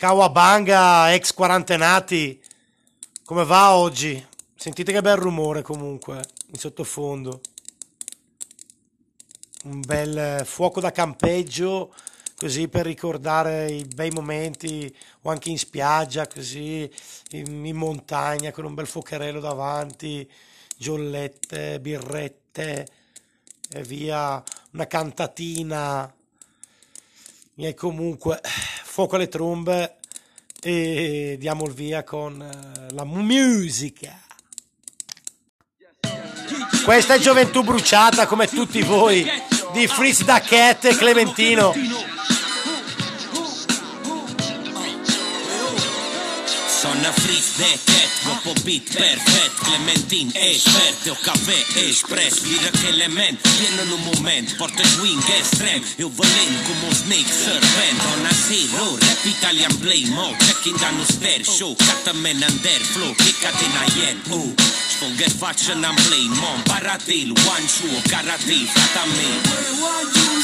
Kawabanga, 0.00 1.12
ex 1.12 1.34
quarantenati, 1.34 2.42
come 3.22 3.44
va 3.44 3.74
oggi? 3.74 4.26
Sentite 4.56 4.92
che 4.92 5.02
bel 5.02 5.18
rumore 5.18 5.60
comunque, 5.60 6.22
in 6.46 6.58
sottofondo. 6.58 7.42
Un 9.64 9.80
bel 9.82 10.46
fuoco 10.46 10.80
da 10.80 10.90
campeggio, 10.90 11.94
così 12.34 12.68
per 12.68 12.86
ricordare 12.86 13.70
i 13.70 13.84
bei 13.84 14.10
momenti, 14.10 14.90
o 15.20 15.28
anche 15.28 15.50
in 15.50 15.58
spiaggia, 15.58 16.26
così, 16.26 16.90
in, 17.32 17.66
in 17.66 17.76
montagna, 17.76 18.52
con 18.52 18.64
un 18.64 18.72
bel 18.72 18.86
fuocherello 18.86 19.38
davanti, 19.38 20.26
giollette, 20.78 21.78
birrette, 21.78 22.88
e 23.70 23.82
via, 23.82 24.42
una 24.70 24.86
cantatina. 24.86 26.10
E 27.62 27.74
comunque, 27.74 28.40
fuoco 28.84 29.16
alle 29.16 29.28
trombe 29.28 29.96
e 30.62 31.36
diamo 31.38 31.66
il 31.66 31.74
via 31.74 32.02
con 32.04 32.40
eh, 32.40 32.94
la 32.94 33.04
musica. 33.04 34.18
Questa 36.82 37.14
è 37.14 37.18
Gioventù 37.18 37.62
Bruciata 37.62 38.26
come 38.26 38.46
tutti 38.46 38.80
voi 38.80 39.30
di 39.74 39.86
Fritz 39.86 40.24
da 40.24 40.40
e 40.88 40.96
Clementino. 40.96 41.74
Ana 47.10 47.20
Fris 47.22 47.56
de 47.58 47.64
Cat, 47.64 48.10
Bopo 48.24 48.54
Beat 48.64 48.84
Perfect, 48.96 49.54
Clementin 49.64 50.30
Expert, 50.32 51.18
café 51.24 51.58
express, 51.88 52.42
Lira 52.44 52.68
aquele 52.68 53.08
man, 53.08 53.36
viene 53.58 53.84
no 53.86 53.98
momento, 53.98 54.56
porta 54.56 54.84
swing 54.86 55.18
extrem, 55.38 55.82
eu 55.98 56.08
valendo 56.08 56.62
como 56.68 56.86
um 56.86 56.94
snake 56.94 57.28
serpent, 57.28 57.98
Dona 58.02 58.28
a 58.28 58.32
zero, 58.32 58.96
rap 59.02 59.26
Italian 59.26 59.74
play 59.80 60.06
mode, 60.06 60.36
down 60.68 60.98
no 60.98 61.04
stair 61.04 61.42
show, 61.42 61.74
cata 61.74 62.12
men 62.20 62.36
under 62.36 62.80
flow 62.92 63.14
Kickate 63.16 63.66
na 63.72 63.84
yen, 63.96 64.20
oh. 64.30 64.52
Sfonger 64.92 65.32
faccia 65.32 65.74
nan 65.74 65.96
play 65.96 66.28
mon 66.28 66.60
Baratil, 66.68 67.32
one 67.48 67.66
show, 67.66 67.88
karate, 68.12 68.68
fata 68.68 69.04
me. 69.16 69.28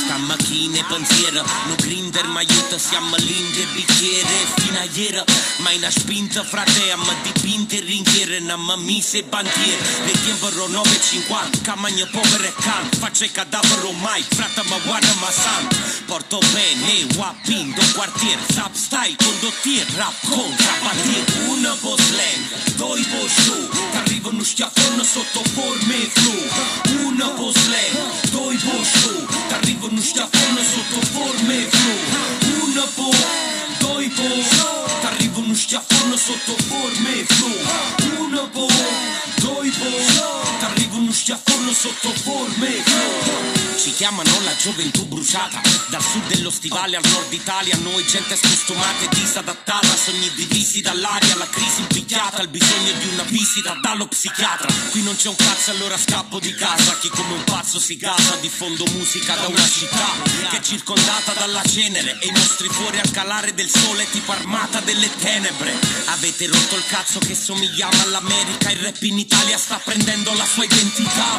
Sta 0.00 0.16
macchine 0.18 0.82
pensiero, 0.88 1.44
no 1.68 1.74
grinder 1.76 2.26
ma 2.28 2.40
aiuta 2.40 2.78
Siamo 2.78 3.16
linde 3.16 3.66
bicchiere 3.74 4.38
fino 4.56 4.78
a 4.78 4.84
ieri. 4.84 5.22
Ma 5.58 5.70
in 5.72 5.86
spinta 5.90 6.42
frate, 6.42 6.90
amma 6.92 7.12
dipinte 7.22 7.80
ringhiere 7.80 8.40
Namma 8.40 8.76
mise 8.76 9.22
bandiere, 9.22 9.82
le 10.06 10.12
tiembro 10.12 10.66
9.50 10.66 11.62
Camagna 11.62 12.06
povere 12.06 12.52
can, 12.60 12.88
faccia 12.98 13.26
cadavero 13.30 13.92
mai 13.92 14.22
Frata 14.22 14.62
ma 14.64 14.78
guarda 14.78 15.12
ma 15.20 15.30
san. 15.30 15.68
Porto 16.06 16.38
bene, 16.52 17.04
wapin, 17.16 17.74
do 17.74 17.82
quartier. 17.94 18.38
Zap 18.52 18.74
style, 18.74 19.16
condottier, 19.16 19.86
rap 20.06 20.14
kontra 20.30 20.74
Pa 20.82 20.92
tjetë 21.00 21.46
unë 21.52 21.72
po 21.82 21.94
sleng, 21.98 22.54
doj 22.78 23.02
po 23.10 23.22
shu 23.26 23.58
T'arrivën 23.94 24.38
në 24.38 24.46
shkjafon 24.50 24.98
në 25.00 25.06
sot 25.08 25.38
por 25.56 25.76
me 25.88 26.00
thru 26.14 26.36
Unë 27.08 27.30
po 27.38 27.50
sleng, 27.56 27.98
doj 28.34 28.56
po 28.64 28.78
shu 28.92 29.14
T'arrivën 29.50 29.96
në 29.98 30.06
shkjafon 30.10 30.58
në 30.58 30.66
sot 30.70 30.96
por 31.14 31.44
me 31.48 31.60
thru 31.76 31.96
Unë 32.66 32.88
po, 32.96 33.12
doj 33.82 34.10
po 34.18 34.32
shu 34.50 34.74
T'arrivën 35.04 35.50
në 35.52 35.62
shkjafon 35.64 36.12
në 36.12 36.20
sot 36.26 36.52
por 36.68 37.00
me 37.06 37.22
thru 37.34 38.05
sotto 41.76 42.08
forme 42.08 43.66
ci 43.76 43.92
chiamano 43.92 44.40
la 44.40 44.56
gioventù 44.56 45.04
bruciata. 45.04 45.60
Dal 45.90 46.02
sud 46.02 46.26
dello 46.26 46.50
stivale 46.50 46.96
al 46.96 47.04
nord 47.12 47.32
Italia 47.32 47.76
Noi 47.82 48.04
gente 48.06 48.34
scostumata 48.34 49.04
e 49.04 49.08
disadattata. 49.14 49.86
Sogni 49.86 50.30
divisi 50.34 50.80
dall'aria 50.80 51.36
La 51.36 51.46
crisi 51.48 51.82
impicchiata 51.82 52.42
Il 52.42 52.48
bisogno 52.48 52.92
di 52.98 53.08
una 53.12 53.22
visita 53.24 53.78
dallo 53.82 54.08
psichiatra. 54.08 54.72
Qui 54.90 55.02
non 55.02 55.14
c'è 55.14 55.28
un 55.28 55.36
cazzo 55.36 55.70
allora 55.70 55.96
scappo 55.98 56.40
di 56.40 56.52
casa. 56.54 56.96
Chi 56.98 57.08
come 57.10 57.34
un 57.34 57.44
pazzo 57.44 57.78
si 57.78 57.96
gasa 57.96 58.36
Diffondo 58.40 58.84
musica 58.94 59.36
da 59.36 59.46
una 59.46 59.68
città 59.68 60.06
Che 60.50 60.56
è 60.56 60.60
circondata 60.60 61.32
dalla 61.34 61.62
cenere 61.62 62.18
E 62.20 62.28
i 62.28 62.32
nostri 62.32 62.68
fuori 62.68 62.98
al 62.98 63.10
calare 63.10 63.52
del 63.54 63.68
sole 63.68 64.08
Tipo 64.10 64.32
armata 64.32 64.80
delle 64.80 65.10
tenebre. 65.16 65.74
Avete 66.06 66.46
rotto 66.46 66.76
il 66.76 66.86
cazzo 66.88 67.18
che 67.18 67.34
somigliamo 67.34 68.02
all'America 68.02 68.70
Il 68.70 68.78
rap 68.78 69.02
in 69.02 69.18
Italia 69.18 69.58
sta 69.58 69.78
prendendo 69.84 70.32
la 70.32 70.46
sua 70.46 70.64
identità 70.64 71.36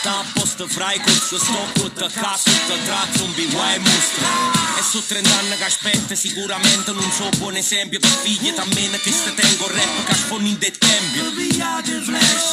Sta 0.00 0.18
a 0.18 0.24
posto 0.34 0.68
frai 0.68 1.00
col 1.00 1.20
suo 1.20 1.38
stocco 1.38 1.88
Da 1.88 2.08
cazzo 2.08 2.50
da 2.68 2.76
trazzo 2.84 3.24
un 3.24 3.34
biwai 3.34 3.78
mostra 3.78 4.28
E 4.78 4.82
su 4.82 5.04
30 5.06 5.38
anni 5.38 5.56
che 5.56 5.64
aspetta 5.64 6.14
sicuramente 6.14 6.92
non 6.92 7.10
so 7.10 7.28
buon 7.38 7.56
esempio 7.56 8.00
Per 8.00 8.10
figlie 8.10 8.52
tammene 8.52 8.98
che 9.00 9.10
ste 9.10 9.34
tengo 9.34 9.66
rap 9.68 10.04
che 10.06 10.14
sfondi 10.14 10.50
in 10.50 10.58
det 10.58 10.76
tempio 10.76 11.32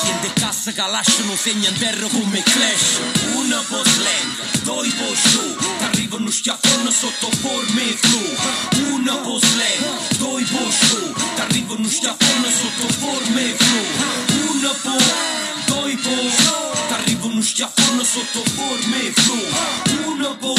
Siente 0.02 0.32
cassa 0.34 0.72
che 0.72 0.82
lasciano 0.82 1.36
segni 1.36 1.68
in 1.68 1.78
terra 1.78 2.08
come 2.08 2.42
clash. 2.44 3.00
Una 3.34 3.62
po' 3.68 3.84
slang, 3.84 4.62
due 4.64 4.90
po' 4.90 5.16
show 5.16 5.56
T'arrivano 5.80 6.30
schiaffone 6.30 6.92
sotto 6.92 7.30
forme 7.42 7.84
flu. 8.00 8.94
Una 8.94 9.16
po' 9.16 9.40
slang, 9.40 10.18
due 10.18 10.44
po' 10.44 10.72
show 10.72 11.14
T'arrivano 11.36 11.88
schiaffone 11.88 12.52
sotto 12.52 12.94
forme 12.94 13.56
flu. 13.56 14.54
Una 14.54 14.70
po', 14.82 15.61
due 15.72 15.96
po' 15.96 16.90
T'arrivano 16.90 17.42
schiaffone 17.42 18.04
sotto 18.04 18.44
forme 18.52 19.12
flu. 19.14 20.12
Una 20.12 20.36
po', 20.36 20.56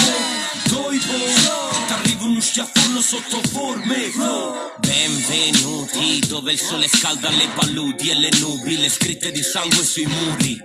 due 0.65 0.99
po' 0.99 1.87
T'arrivano 1.87 2.41
schiaffone 2.41 3.01
sotto 3.03 3.41
forme 3.51 4.11
flu. 4.11 4.55
Benvenuti 4.79 6.21
dove 6.27 6.53
il 6.53 6.59
sole 6.59 6.89
scalda 6.89 7.29
le 7.31 7.49
paludi 7.55 8.11
e 8.11 8.15
le 8.15 8.31
nubi 8.41 8.79
Le 8.79 8.89
scritte 8.89 9.31
di 9.31 9.43
sangue 9.43 9.85
sui 9.85 10.07
muri. 10.07 10.59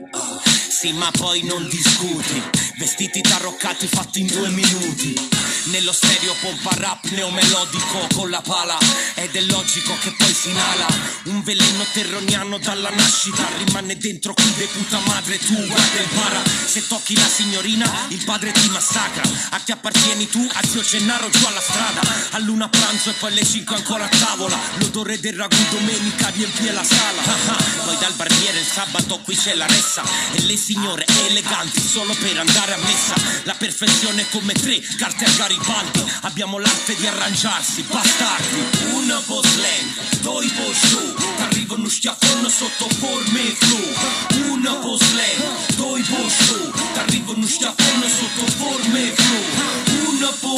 Sì 0.69 0.93
ma 0.93 1.11
poi 1.11 1.43
non 1.43 1.67
discuti. 1.67 2.41
Vestiti 2.77 3.21
tarroccati 3.21 3.87
fatti 3.87 4.21
in 4.21 4.27
due 4.27 4.49
minuti 4.49 5.46
Nello 5.69 5.91
stereo 5.91 6.33
pompa 6.39 6.69
rap 6.75 7.03
neomelodico 7.09 8.07
con 8.13 8.29
la 8.29 8.41
pala. 8.41 8.77
Ed 9.15 9.35
è 9.35 9.41
logico 9.41 9.97
che 9.99 10.13
poi 10.17 10.33
si 10.33 10.49
inala. 10.49 10.87
Un 11.23 11.43
veleno 11.43 11.85
terroniano 11.91 12.57
dalla 12.57 12.89
nascita 12.89 13.45
Rimane 13.57 13.97
dentro 13.97 14.33
qui 14.33 14.53
de 14.55 14.65
puta 14.67 14.99
madre 14.99 15.37
tu 15.39 15.53
guarda 15.53 15.99
impara 15.99 16.41
Se 16.65 16.87
tocchi 16.87 17.15
la 17.15 17.27
signorina 17.27 17.91
il 18.09 18.23
padre 18.23 18.51
ti 18.51 18.69
massacra. 18.69 19.23
A 19.49 19.59
chi 19.59 19.71
appartieni 19.71 20.29
tu 20.29 20.47
a 20.53 20.65
zio 20.65 20.81
Gennaro 20.81 21.29
giù 21.29 21.45
alla 21.45 21.59
strada. 21.59 22.01
A 22.31 22.39
luna 22.39 22.69
pranzo 22.69 23.09
e 23.09 23.13
poi 23.13 23.31
alle 23.31 23.45
5 23.45 23.75
ancora 23.75 24.05
a 24.05 24.09
tavola. 24.09 24.57
L'odore 24.75 25.19
del 25.19 25.33
ragù 25.33 25.57
domenica 25.69 26.29
riempie 26.29 26.71
la 26.71 26.83
sala. 26.83 27.21
Ah, 27.23 27.51
ah. 27.51 27.83
Poi 27.83 27.97
dal 27.97 28.13
barbiere 28.13 28.59
il 28.59 28.65
sabato 28.65 29.19
qui 29.19 29.35
c'è 29.35 29.53
la 29.55 29.67
ressa. 29.67 30.03
E 30.31 30.41
le 30.43 30.55
signore 30.55 31.05
eleganti 31.27 31.81
solo 31.81 32.13
per 32.15 32.37
andare 32.37 32.73
a 32.73 32.77
messa. 32.77 33.15
La 33.43 33.55
perfezione 33.55 34.25
come 34.29 34.53
tre 34.53 34.79
carte 34.97 35.25
a 35.25 35.31
Garibaldi 35.57 36.05
Abbiamo 36.21 36.59
l'arte 36.59 36.95
di 36.95 37.07
arrangiarsi, 37.07 37.83
bastardi. 37.83 38.93
Una 38.93 39.21
po' 39.25 39.41
slang, 39.43 40.19
due 40.21 40.45
po' 40.55 40.73
show 40.73 41.13
T'arrivano 41.37 41.87
schiaffone 41.87 42.49
sotto 42.49 42.87
forme 42.95 43.41
flu. 43.57 44.51
Una 44.51 44.73
po' 44.75 44.97
slang, 44.97 45.75
due 45.75 46.01
po' 46.01 46.29
show 46.29 46.71
T'arrivano 46.93 47.45
schiaffone 47.45 48.09
sotto 48.09 48.51
forme 48.51 49.13
flu. 49.13 50.09
Una 50.09 50.31
po', 50.39 50.55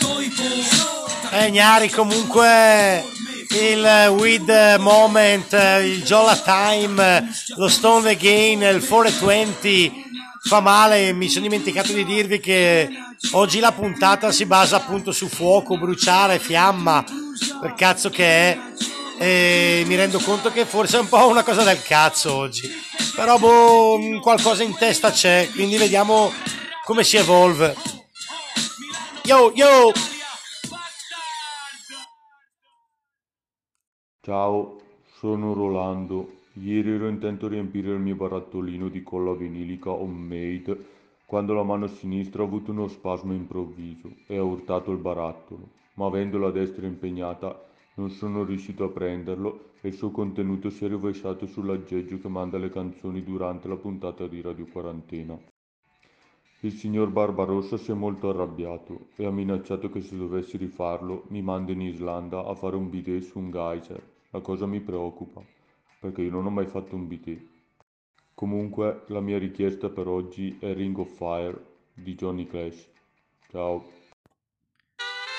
due 0.00 0.30
po' 0.34 1.36
Eh, 1.36 1.50
Gnari, 1.50 1.90
comunque 1.90 3.04
il 3.50 4.08
With 4.18 4.76
Moment, 4.78 5.52
il 5.82 6.02
Jola 6.02 6.36
Time, 6.36 7.28
lo 7.56 7.68
Stone 7.68 8.10
Again, 8.10 8.62
il 8.62 8.86
420 8.86 10.10
fa 10.42 10.60
male. 10.60 11.12
Mi 11.12 11.28
sono 11.28 11.44
dimenticato 11.46 11.92
di 11.92 12.04
dirvi 12.04 12.38
che 12.40 12.88
oggi 13.32 13.60
la 13.60 13.72
puntata 13.72 14.30
si 14.32 14.46
basa 14.46 14.76
appunto 14.76 15.12
su 15.12 15.28
fuoco, 15.28 15.78
bruciare, 15.78 16.38
fiamma, 16.38 17.04
per 17.60 17.74
cazzo 17.74 18.10
che 18.10 18.24
è. 18.24 18.60
E 19.18 19.84
mi 19.86 19.94
rendo 19.94 20.18
conto 20.18 20.50
che 20.50 20.66
forse 20.66 20.96
è 20.96 21.00
un 21.00 21.08
po' 21.08 21.28
una 21.28 21.44
cosa 21.44 21.62
del 21.62 21.80
cazzo 21.82 22.34
oggi. 22.34 22.68
Però 23.14 23.38
boh, 23.38 24.20
qualcosa 24.20 24.62
in 24.62 24.76
testa 24.76 25.10
c'è, 25.10 25.48
quindi 25.52 25.76
vediamo 25.76 26.32
come 26.84 27.04
si 27.04 27.16
evolve. 27.16 27.76
Yo, 29.24 29.52
yo! 29.54 29.92
Ciao, 34.20 34.80
sono 35.18 35.52
Rolando. 35.52 36.40
Ieri 36.54 36.92
ero 36.92 37.08
intento 37.08 37.48
riempire 37.48 37.92
il 37.92 37.98
mio 37.98 38.14
barattolino 38.14 38.88
di 38.88 39.02
colla 39.02 39.32
vinilica 39.32 39.90
homemade 39.90 41.00
quando 41.32 41.54
la 41.54 41.62
mano 41.62 41.86
sinistra 41.86 42.42
ha 42.42 42.44
avuto 42.44 42.72
uno 42.72 42.88
spasmo 42.88 43.32
improvviso 43.32 44.16
e 44.26 44.36
ha 44.36 44.42
urtato 44.42 44.90
il 44.92 44.98
barattolo, 44.98 45.66
ma 45.94 46.04
avendo 46.04 46.36
la 46.36 46.50
destra 46.50 46.86
impegnata 46.86 47.58
non 47.94 48.10
sono 48.10 48.44
riuscito 48.44 48.84
a 48.84 48.90
prenderlo 48.90 49.70
e 49.80 49.88
il 49.88 49.94
suo 49.94 50.10
contenuto 50.10 50.68
si 50.68 50.84
è 50.84 50.88
rovesciato 50.88 51.46
sull'aggeggio 51.46 52.18
che 52.18 52.28
manda 52.28 52.58
le 52.58 52.68
canzoni 52.68 53.24
durante 53.24 53.66
la 53.66 53.76
puntata 53.76 54.26
di 54.26 54.42
Radio 54.42 54.66
Quarantena. 54.66 55.40
Il 56.60 56.72
signor 56.72 57.08
Barbarossa 57.08 57.78
si 57.78 57.92
è 57.92 57.94
molto 57.94 58.28
arrabbiato 58.28 59.06
e 59.16 59.24
ha 59.24 59.30
minacciato 59.30 59.88
che 59.88 60.02
se 60.02 60.14
dovessi 60.14 60.58
rifarlo 60.58 61.24
mi 61.28 61.40
manda 61.40 61.72
in 61.72 61.80
Islanda 61.80 62.44
a 62.44 62.54
fare 62.54 62.76
un 62.76 62.90
bidet 62.90 63.22
su 63.22 63.38
un 63.38 63.50
geyser. 63.50 64.06
La 64.32 64.40
cosa 64.40 64.66
mi 64.66 64.80
preoccupa, 64.80 65.42
perché 65.98 66.20
io 66.20 66.30
non 66.30 66.44
ho 66.44 66.50
mai 66.50 66.66
fatto 66.66 66.94
un 66.94 67.08
bidet. 67.08 67.51
Comunque, 68.42 69.04
la 69.06 69.20
mia 69.20 69.38
richiesta 69.38 69.88
per 69.88 70.08
oggi 70.08 70.58
è 70.60 70.74
Ring 70.74 70.98
of 70.98 71.10
Fire 71.16 71.54
di 71.94 72.16
Johnny 72.16 72.44
Clash. 72.48 72.88
Ciao. 73.48 73.88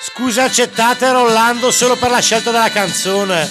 Scusa 0.00 0.44
accettate 0.44 1.12
Rollando 1.12 1.70
solo 1.70 1.96
per 1.96 2.08
la 2.08 2.20
scelta 2.20 2.50
della 2.50 2.70
canzone, 2.70 3.46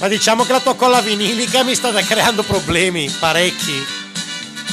ma 0.00 0.08
diciamo 0.08 0.44
che 0.44 0.52
la 0.52 0.60
tua 0.60 0.76
colla 0.76 1.02
vinilica 1.02 1.62
mi 1.62 1.74
sta 1.74 1.92
creando 1.92 2.42
problemi, 2.42 3.14
parecchi. 3.20 3.84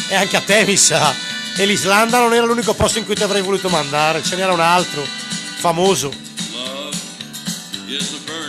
E 0.07 0.15
anche 0.15 0.37
a 0.37 0.41
te 0.41 0.63
mi 0.63 0.77
sa. 0.77 1.13
E 1.57 1.65
l'Islanda 1.65 2.19
non 2.19 2.33
era 2.33 2.45
l'unico 2.45 2.73
posto 2.73 2.99
in 2.99 3.05
cui 3.05 3.15
ti 3.15 3.23
avrei 3.23 3.41
voluto 3.41 3.67
mandare, 3.67 4.23
ce 4.23 4.37
n'era 4.37 4.53
un 4.53 4.61
altro, 4.61 5.01
famoso. 5.03 6.09
Love 6.53 6.95
is 7.87 8.13
a 8.13 8.19
burning 8.25 8.42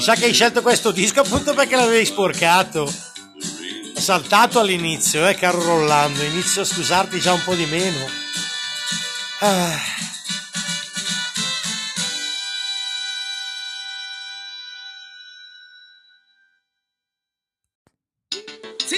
Mi 0.00 0.06
sa 0.06 0.14
che 0.14 0.24
hai 0.24 0.32
scelto 0.32 0.62
questo 0.62 0.92
disco 0.92 1.20
appunto 1.20 1.52
perché 1.52 1.76
l'avevi 1.76 2.06
sporcato. 2.06 2.90
Saltato 3.94 4.58
all'inizio, 4.58 5.28
eh, 5.28 5.34
caro 5.34 5.62
Rollando. 5.62 6.22
Inizio 6.22 6.62
a 6.62 6.64
scusarti 6.64 7.20
già 7.20 7.34
un 7.34 7.42
po' 7.44 7.54
di 7.54 7.66
meno. 7.66 8.08
Ah. 9.40 9.78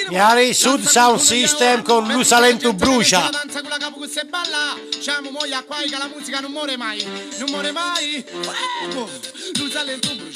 Chiari 0.09 0.55
Sud 0.55 0.85
Sound 0.85 1.19
System 1.19 1.83
con 1.83 2.07
Lusalento 2.13 2.73
Brucia. 2.75 3.29
danza 3.29 3.61
con 3.61 3.71
la 3.71 3.79
capo 3.79 3.99
che 4.01 4.09
se 4.09 4.25
balla 4.25 4.77
Siamo 5.01 5.31
moglie 5.31 5.65
qua 5.65 5.79
che 5.79 5.97
la 5.97 6.09
musica 6.15 6.41
non 6.41 6.53
muore 6.53 6.77
mai 6.77 7.03
Non 7.39 7.49
muore 7.49 7.73
mai 7.73 8.23
Fuego 8.29 9.09
Lusalento 9.59 10.15
brucia 10.15 10.32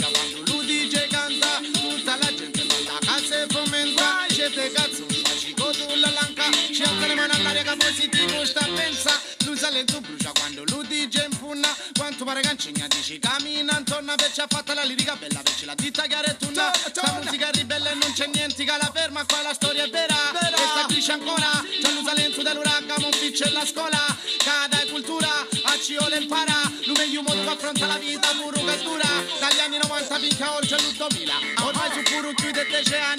fomenta 4.47 4.57
Siete 4.57 4.73
cazzo 4.73 5.07
Fascico 5.25 5.73
sulla 5.73 6.11
lanca. 6.11 6.45
Ci 6.73 6.83
alza 6.83 7.07
le 7.07 7.15
mani 7.15 7.33
all'aria 7.33 7.63
che 7.63 7.77
positivo 7.77 8.45
sta 8.45 8.67
pensa. 8.75 9.11
Lusalento 9.45 10.01
brucia 10.01 10.33
quando 10.33 10.65
lui 10.67 10.87
DJ 10.87 11.27
infunna 11.31 11.69
Quanto 11.97 12.25
pare 12.25 12.41
cancigna 12.41 12.87
dici 12.89 13.19
cammina 13.19 13.79
intorno 13.79 14.13
ha 14.13 14.47
fatta 14.49 14.75
la 14.75 14.83
lirica 14.83 15.15
bella 15.17 15.41
Perci 15.41 15.65
la 15.65 15.75
ditta 15.75 16.03
chiara 16.03 16.27
e 16.27 16.37
tunna 16.37 16.73
Sta 16.75 17.21
musica 17.23 17.49
ribelle 17.51 17.95
non 17.95 18.13
c'è 18.13 18.27
niente 18.27 18.65
che 18.65 18.71
la 18.71 18.91
ferma 18.93 19.25
Qua 19.25 19.43
la 19.43 19.55
storia 19.55 19.85
è 19.85 19.89
vera. 19.89 20.15
E 20.33 20.57
sta 20.57 20.85
qui 20.87 21.01
c'è 21.01 21.13
ancora 21.13 21.65
C'è 21.81 21.91
l'usalento 21.93 22.43
dell'uragano 22.43 23.07
Un 23.07 23.19
piccio 23.19 23.45
e 23.45 23.51
la 23.51 23.65
scuola 23.65 23.99
Cada 24.45 24.83
e 24.83 24.91
cultura 24.91 25.29
A 25.29 25.79
Ciole 25.81 26.17
impara. 26.19 26.71
Lui 26.85 26.97
meglio 26.97 27.23
modo 27.23 27.43
che 27.43 27.49
affronta 27.49 27.87
la 27.87 27.99
vita 27.99 28.29
Puro 28.41 28.63
che 28.65 28.83
dura. 28.83 29.09
Dagli 29.41 29.61
anni 29.61 29.79
90 29.79 30.19
finché 30.19 30.45
oltre 30.45 30.77
il 30.77 30.93
2000 30.93 31.35
Ormai 31.63 31.91
su 31.93 32.03
puro 32.03 32.33
chiude 32.35 32.67
10 32.67 32.95
anni 32.95 33.16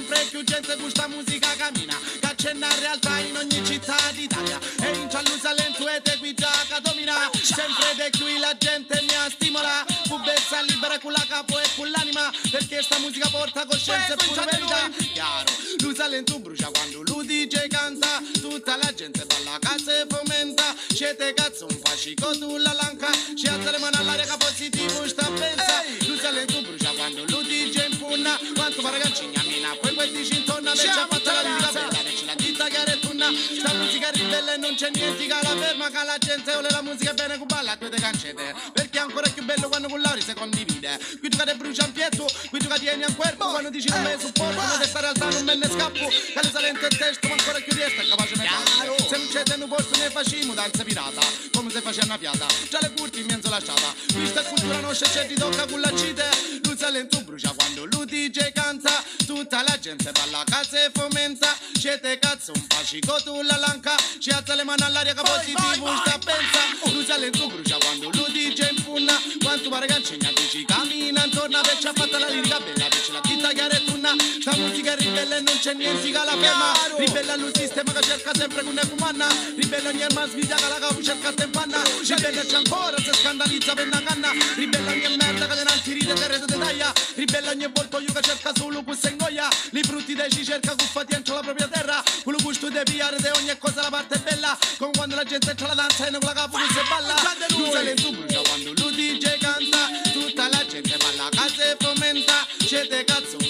sempre 0.00 0.24
più 0.30 0.42
gente 0.44 0.76
gusta 0.76 1.06
musica 1.08 1.54
cammina 1.56 1.94
Che 2.36 2.52
una 2.54 2.74
realtà 2.78 3.18
in 3.18 3.36
ogni 3.36 3.62
città 3.66 3.96
d'Italia. 4.14 4.58
E 4.82 4.96
in 4.96 5.10
Ciallusalento 5.10 5.86
e 5.88 6.00
te 6.00 6.16
qui 6.18 6.32
già 6.32 6.50
domina. 6.82 7.30
Sempre 7.34 7.94
de 7.96 8.10
qui 8.18 8.38
la 8.38 8.56
gente 8.56 8.98
mi 9.02 9.30
stimola 9.30 9.84
Pubezza 10.08 10.62
libera 10.62 10.98
con 10.98 11.12
la 11.12 11.24
capo 11.28 11.58
e 11.58 11.64
con 11.76 11.90
l'anima 11.90 12.32
Perché 12.50 12.82
sta 12.82 12.98
musica 12.98 13.28
porta 13.28 13.66
coscienza 13.66 14.14
e 14.14 14.16
pure 14.16 14.46
verità. 14.50 14.90
Chiaro, 15.12 15.52
l'usalento 15.80 16.38
brucia 16.38 16.70
quando 16.72 17.02
lui 17.02 17.26
DJ 17.26 17.66
canta. 17.68 18.22
Tutta 18.40 18.76
la 18.76 18.92
gente 18.94 19.26
balla 19.26 19.58
casa 19.60 19.92
e 19.92 20.06
fomenta. 20.08 20.74
Siete 20.94 21.34
cazzo 21.34 21.66
un 21.66 21.78
fascico 21.82 22.32
sulla 22.32 22.72
lanca. 22.72 23.08
Ci 23.36 23.46
alza 23.48 23.70
le 23.70 23.78
mani 23.78 23.99
Dici 30.30 30.42
intorno 30.42 30.70
ha 30.70 30.74
fatto 30.76 31.32
la 31.32 31.42
lirica 31.42 31.72
bella 31.72 31.88
Perci 31.88 32.24
la 32.24 32.34
ditta 32.36 32.68
chiara 32.68 32.92
e 32.92 32.98
tunna 33.00 33.26
Sta 33.58 33.72
musica 33.74 34.10
ribelle 34.10 34.54
e 34.54 34.56
non 34.58 34.74
c'è 34.76 34.90
niente 34.94 35.26
che 35.26 35.34
la 35.42 35.56
ferma 35.56 35.90
Che 35.90 36.04
la 36.04 36.18
gente. 36.18 36.52
Vuole 36.52 36.70
la 36.70 36.82
musica 36.82 37.12
bene 37.14 37.36
con 37.36 37.46
balla 37.48 37.74
Due 37.74 37.88
te 37.88 38.00
cancete. 38.00 38.54
Perché 38.72 38.98
è 38.98 39.00
ancora 39.00 39.28
più 39.28 39.44
bello 39.44 39.68
quando 39.68 39.88
con 39.88 40.00
Lauri 40.00 40.22
si 40.22 40.32
condivide 40.34 41.00
Qui 41.18 41.28
tu 41.28 41.36
che 41.36 41.44
te 41.44 41.54
brucia 41.56 41.84
un 41.84 41.92
pietto 41.92 42.30
Qui 42.48 42.58
tu 42.60 42.68
che 42.68 42.78
tieni 42.78 43.04
un 43.04 43.16
cuerpo. 43.16 43.48
Quando 43.48 43.70
dici 43.70 43.88
non 43.88 44.02
me 44.02 44.16
supporto 44.20 44.54
Ma 44.54 44.76
questa 44.76 45.00
realtà 45.00 45.28
non 45.30 45.44
me 45.44 45.54
ne 45.56 45.68
scappo. 45.68 46.06
Che 46.06 46.40
le 46.40 46.50
salente 46.52 46.86
il 46.86 46.96
testo 46.96 47.26
Ma 47.26 47.34
ancora 47.34 47.58
più 47.58 47.74
riesco 47.74 48.00
è 48.00 48.06
capace 48.06 48.34
fare 48.36 48.48
Se 49.08 49.16
non 49.16 49.26
c'è 49.26 49.54
un 49.56 49.68
posto 49.68 49.98
ne 49.98 50.10
facciamo 50.10 50.54
danza 50.54 50.84
pirata 50.84 51.20
Come 51.50 51.70
se 51.70 51.80
faceva 51.80 52.04
una 52.06 52.18
fiata. 52.18 52.46
Già 52.68 52.78
le 52.82 52.92
curti 52.92 53.18
in 53.18 53.26
mezzo 53.26 53.50
lasciata 53.50 53.92
Questa 54.14 54.42
cultura 54.44 54.78
non 54.78 54.92
c'è 54.92 55.26
ti 55.26 55.34
tocca 55.34 55.66
con 55.66 55.80
la 55.80 55.92
cite. 55.96 56.24
Lui 56.62 56.76
salento 56.76 57.19
e 60.84 60.90
fomenta 60.92 61.56
Siete 61.78 62.18
cazzo 62.18 62.30
cazzo 62.40 62.52
un 62.54 62.64
fascico 62.68 63.20
tu 63.22 63.42
la 63.42 63.56
lanca 63.56 63.94
ci 64.18 64.30
alza 64.30 64.54
le 64.54 64.64
mani 64.64 64.82
all'aria 64.82 65.14
che 65.14 65.22
positivo 65.22 65.94
sta 65.96 66.18
pensa 66.18 66.60
tu 66.84 67.04
sale 67.04 67.26
in 67.26 67.32
tu 67.32 67.48
brucia 67.48 67.76
quando 67.76 68.10
lo 68.12 68.26
dice 68.30 68.72
in 68.74 68.82
punna 68.82 69.12
quanto 69.42 69.68
pare 69.68 69.86
che 69.86 70.02
ci 70.02 70.64
cammina 70.64 71.24
intorno 71.24 71.58
a 71.58 71.62
ci 71.78 71.86
ha 71.86 71.92
fatta 71.92 72.18
la 72.18 72.28
lirica 72.28 72.58
bella 72.60 72.88
per 72.88 73.10
la 73.10 73.20
vita 73.22 73.52
chiara 73.52 73.74
e 73.76 73.84
tunna 73.84 74.14
sta 74.40 74.56
musica 74.56 74.89
c'è 75.60 75.74
niente 75.74 76.10
che 76.10 76.12
la 76.12 76.36
ferma 76.40 76.72
ribella 76.96 77.36
lo 77.36 77.50
sistema 77.54 77.92
che 77.92 78.00
cerca 78.00 78.30
sempre 78.34 78.62
con 78.62 78.72
una 78.72 78.86
comanna 78.88 79.26
ribella 79.56 79.90
ogni 79.90 80.02
arma 80.02 80.26
che 80.26 80.46
la 80.48 80.78
capo 80.80 81.02
cerca 81.02 81.32
te 81.32 81.46
panna 81.48 81.82
ribella 82.30 82.42
c'è 82.42 82.56
ancora 82.56 82.96
se 82.98 83.12
scandalizza 83.12 83.74
per 83.74 83.86
una 83.86 84.02
canna. 84.02 84.30
Ribella 84.56 84.90
ogni 84.90 85.16
merda 85.16 85.46
che 85.46 85.54
denanzi 85.54 85.92
ride 85.92 86.12
e 86.12 86.26
rete 86.28 86.58
taglia. 86.58 86.92
Ribella 87.14 87.50
ogni 87.50 87.70
volta 87.72 87.98
io 87.98 88.12
che 88.12 88.20
cerca 88.20 88.52
solo 88.54 88.82
questo 88.82 89.08
ingoia. 89.08 89.48
Li 89.70 89.82
frutti 89.82 90.14
dei 90.14 90.30
ci 90.30 90.44
cerca 90.44 90.74
cuffati 90.74 91.14
dentro 91.14 91.34
la 91.34 91.40
propria 91.40 91.68
terra. 91.68 92.02
Quello 92.22 92.38
gusto 92.42 92.68
di 92.68 92.80
pigliare 92.84 93.16
di 93.18 93.28
ogni 93.36 93.56
cosa 93.58 93.82
la 93.82 93.90
parte 93.90 94.18
bella. 94.18 94.56
Come 94.78 94.92
quando 94.92 95.14
la 95.14 95.24
gente 95.24 95.54
c'è 95.54 95.66
la 95.66 95.74
danza 95.74 96.06
e 96.06 96.10
non 96.10 96.20
la 96.22 96.32
capo 96.32 96.56
che 96.56 96.66
si 96.68 96.80
balla. 96.88 97.14
Tu 97.48 98.00
su 98.00 98.10
brucia 98.12 98.40
quando 98.48 98.72
lui 98.76 98.92
DJ 98.94 99.38
canta 99.38 100.10
tutta 100.12 100.48
la 100.48 100.66
gente 100.66 100.96
balla 100.96 101.28
casa 101.30 101.62
e 101.64 101.76
fomenta. 101.78 102.46
Siete 102.58 103.04
cazzo 103.04 103.49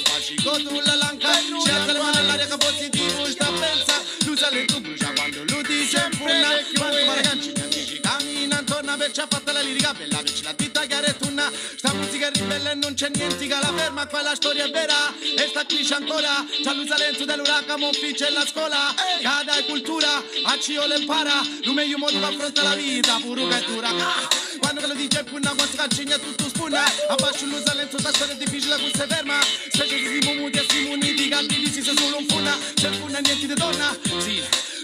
le 2.36 2.46
mani 2.46 2.46
all'aria 2.46 2.46
che 2.46 2.56
positivo 2.56 3.24
sta 3.26 3.50
pensa. 3.52 3.94
Tu 4.24 4.36
sale 4.36 4.64
tu 4.66 4.80
brucia 4.80 5.12
quando 5.12 5.44
lui 5.44 5.62
dice 5.64 6.08
punna. 6.16 6.48
quando 6.76 7.04
pare 7.06 7.20
cancina 7.22 7.64
dici 7.66 8.00
cammina 8.00 8.58
intorno 8.58 8.96
per 8.96 9.10
ci 9.12 9.20
ha 9.20 9.26
fatta 9.28 9.52
la 9.52 9.60
lirica 9.60 9.94
bella 9.94 10.18
per 10.22 10.40
la 10.42 10.54
vita 10.56 10.84
chiara 10.84 11.06
e 11.06 11.16
tunna 11.16 11.50
sta 11.76 11.92
musica 11.94 12.28
è 12.28 12.30
ribelle 12.32 12.74
non 12.74 12.94
c'è 12.94 13.08
niente 13.14 13.46
che 13.46 13.54
la 13.54 13.72
ferma 13.74 14.06
qua 14.06 14.22
la 14.22 14.34
storia 14.34 14.64
è 14.64 14.70
vera. 14.70 15.14
E 15.20 15.46
sta 15.48 15.64
cresce 15.64 15.94
ancora 15.94 16.44
c'ha 16.62 16.72
l'usa 16.72 16.96
lento 16.96 17.24
dell'uragano 17.24 17.88
ufficio 17.88 18.26
e 18.26 18.30
la 18.30 18.46
scuola. 18.46 18.94
Cada 19.22 19.56
e 19.56 19.64
cultura 19.64 20.08
a 20.44 20.58
cio 20.58 20.86
le 20.86 20.98
impara. 20.98 21.40
Non 21.64 21.74
meglio 21.74 21.98
modo 21.98 22.18
per 22.18 22.28
affrontare 22.28 22.68
la 22.68 22.74
vita 22.74 23.18
pure 23.20 23.46
che 23.48 23.58
è 23.58 23.62
dura. 23.64 23.88
Ah, 23.88 24.28
quando 24.58 24.80
che 24.80 24.86
lo 24.86 24.94
dice 24.94 25.24
punna 25.24 25.52
quanto 25.54 25.76
cancina 25.76 26.18
tutto 26.18 26.49
spunna 26.60 26.84
abbascio 27.08 27.46
l'usa 27.46 27.72
lento 27.72 27.98
sta 27.98 28.12
storia 28.12 28.34
è 28.34 28.36
difficile 28.36 28.76
che 28.76 28.90
si 28.92 29.06
ferma. 29.08 29.40
Specie 29.40 29.96
di 29.96 30.20
siamo 30.20 30.40
muti 30.40 30.58
e 30.58 30.66
siamo 30.68 30.90
uniti 30.90 31.28
che 31.28 31.46
divisi 31.46 31.82
se 31.82 31.94
solo 31.96 32.18
un 32.18 32.26
punna 32.26 32.54
c'è 32.74 32.90
punna 32.98 33.18
niente 33.20 33.46
di 33.46 33.54
donna 33.54 33.96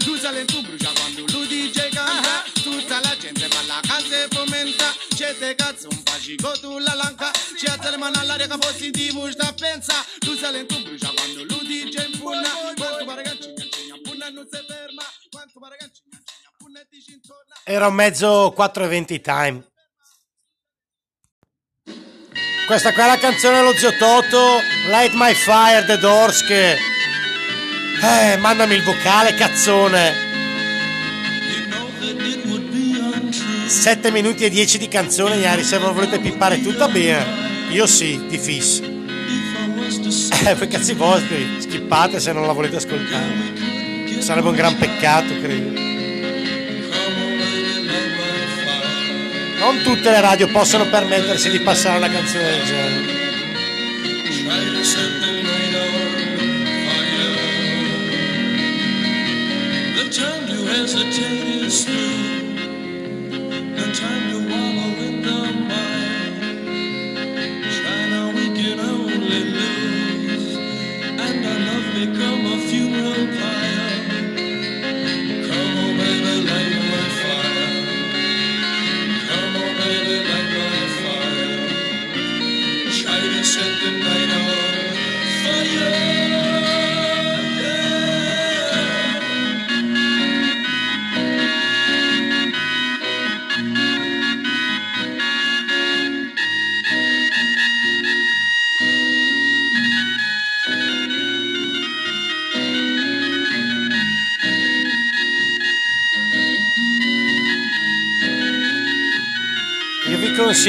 l'usa 0.07 0.31
lento 0.31 0.63
brucia 0.63 0.91
quando 0.95 1.25
lui 1.33 1.47
dice 1.47 1.89
canta 1.93 2.45
tutta 2.63 3.01
la 3.01 3.17
gente 3.19 3.47
balla 3.49 3.81
canza 3.87 4.17
e 4.17 4.29
fomenta. 4.31 4.95
Siete 5.15 5.55
cazzo 5.55 5.89
un 5.91 6.01
fascico 6.03 6.51
tu 6.61 6.79
la 6.79 6.95
lanca. 6.95 7.31
Ci 7.33 7.67
alza 7.67 7.91
le 7.91 7.99
mani 7.99 8.17
all'aria 8.17 8.47
che 8.47 8.59
positivo 8.59 9.31
sta 9.31 9.53
pensa. 9.53 9.95
Tu 10.19 10.35
sale 10.35 10.65
tu 10.65 10.83
brucia 10.83 11.13
quando 11.15 11.45
lui 11.45 11.67
dice 11.67 12.09
in 12.11 12.19
punna 12.19 12.49
quanto 12.75 13.05
che 13.23 13.39
ci 13.41 13.51
insegna 13.51 13.97
punna 14.03 14.31
non 14.31 14.49
si 14.51 14.59
ferma. 14.67 15.03
Quanto 15.31 15.61
ci 15.93 16.03
insegna 16.09 16.51
punna 16.57 16.81
e 16.81 16.87
dici 16.89 17.13
intorno 17.13 17.53
Era 17.65 17.87
un 17.87 17.95
mezzo 17.95 18.53
420 18.55 19.21
time. 19.21 19.75
Questa 22.67 22.93
qua 22.93 23.05
è 23.05 23.07
la 23.07 23.19
canzone 23.19 23.59
dello 23.59 23.77
zio 23.77 23.97
Toto, 23.97 24.59
Light 24.89 25.13
My 25.15 25.33
Fire, 25.35 25.85
The 25.87 25.99
Doors 25.99 26.43
che... 26.43 26.73
Eh, 26.73 28.37
mandami 28.39 28.75
il 28.75 28.83
vocale, 28.83 29.35
cazzone. 29.35 30.13
7 33.69 34.11
minuti 34.11 34.45
e 34.45 34.51
10 34.51 34.79
di 34.79 34.89
canzone, 34.89 35.37
Iari, 35.37 35.63
se 35.63 35.79
non 35.79 35.95
volete 35.95 36.19
pippare 36.19 36.61
tutta 36.61 36.89
bene. 36.89 37.69
Io 37.71 37.87
sì, 37.87 38.27
di 38.27 38.37
fiss. 38.37 38.81
Eh, 40.45 40.55
per 40.57 40.67
cazzi 40.67 40.95
vostri, 40.95 41.61
skippate 41.61 42.19
se 42.19 42.33
non 42.33 42.47
la 42.47 42.53
volete 42.53 42.77
ascoltare. 42.77 44.19
Sarebbe 44.19 44.49
un 44.49 44.57
gran 44.57 44.77
peccato, 44.77 45.39
credo. 45.41 45.96
Non 49.67 49.83
tutte 49.83 50.11
le 50.11 50.21
radio 50.21 50.47
possono 50.47 50.89
permettersi 50.89 51.51
di 51.51 51.59
passare 51.59 51.97
una 51.99 52.09
canzone 52.09 52.45
del 52.45 52.65
genere. 52.65 53.15
Time 60.09 60.47
to 60.47 60.67
hesitate 60.69 61.65
is 61.67 61.85
through. 61.85 62.66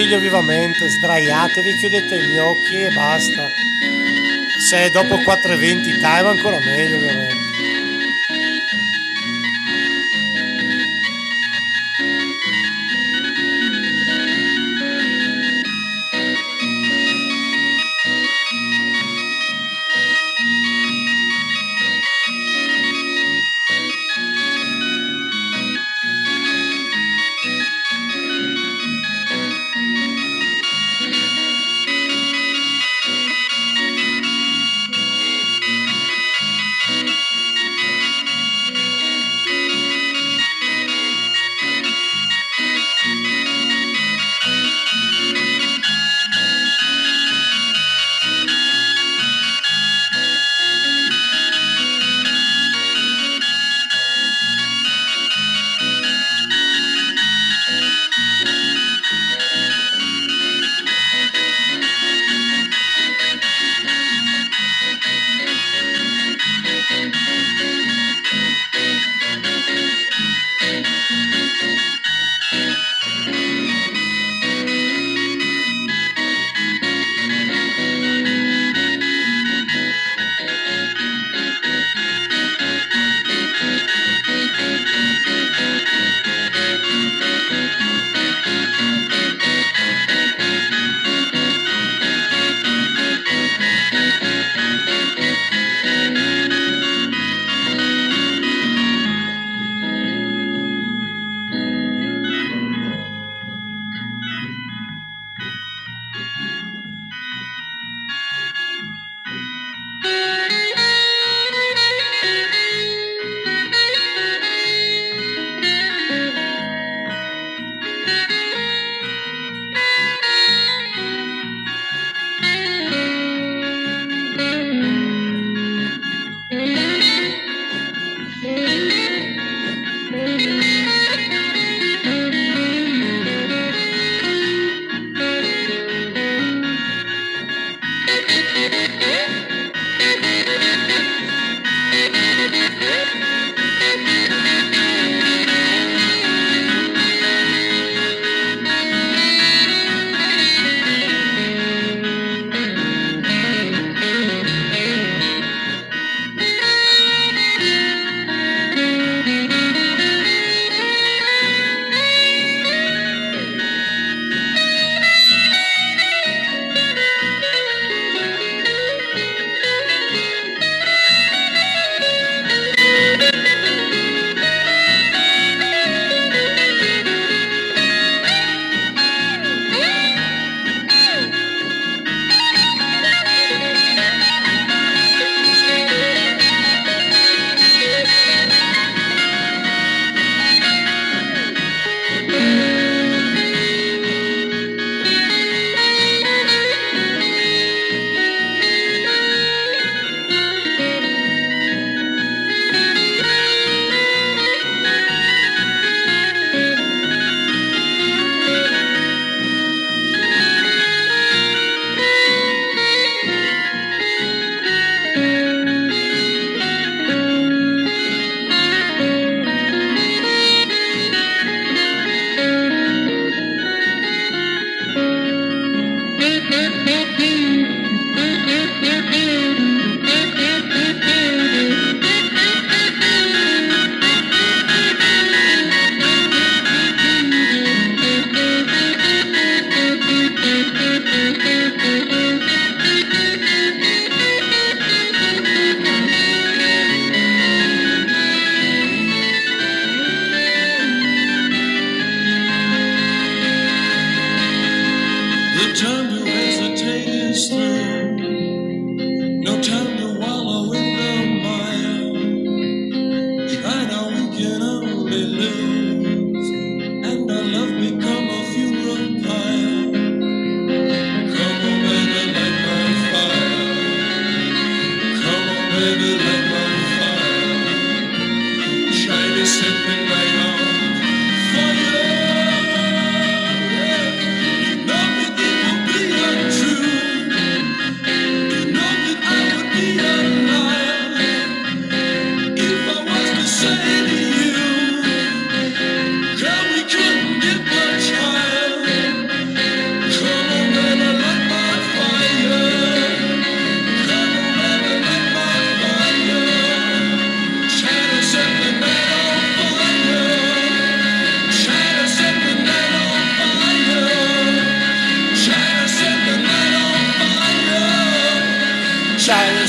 Consiglio 0.07 0.19
vivamente, 0.19 0.87
sdraiatevi, 0.87 1.75
chiudete 1.75 2.17
gli 2.17 2.37
occhi 2.37 2.75
e 2.75 2.89
basta. 2.93 3.51
Se 4.57 4.85
è 4.85 4.89
dopo 4.89 5.15
4.20 5.15 5.95
time 5.99 6.29
ancora 6.29 6.59
meglio 6.59 6.95
ovviamente. 6.95 7.46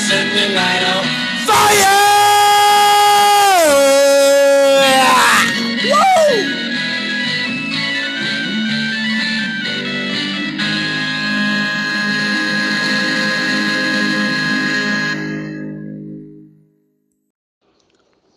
Set 0.08 0.32
the 0.32 0.54
light 0.54 0.84
on 0.94 1.04
fire! 1.44 2.06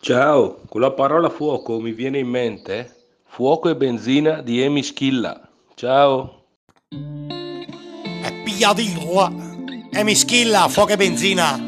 Ciao, 0.01 0.60
con 0.67 0.81
la 0.81 0.91
parola 0.91 1.29
fuoco 1.29 1.79
mi 1.79 1.93
viene 1.93 2.17
in 2.19 2.27
mente 2.27 2.95
Fuoco 3.23 3.69
e 3.69 3.77
benzina 3.77 4.41
di 4.41 4.62
Amy 4.62 4.84
Schilla. 4.84 5.49
Ciao. 5.75 6.47
È 6.89 8.41
pigliadirla! 8.43 9.50
E 9.93 10.04
mi 10.04 10.15
schilla, 10.15 10.69
fuoco 10.69 10.93
e 10.93 10.95
benzina! 10.95 11.60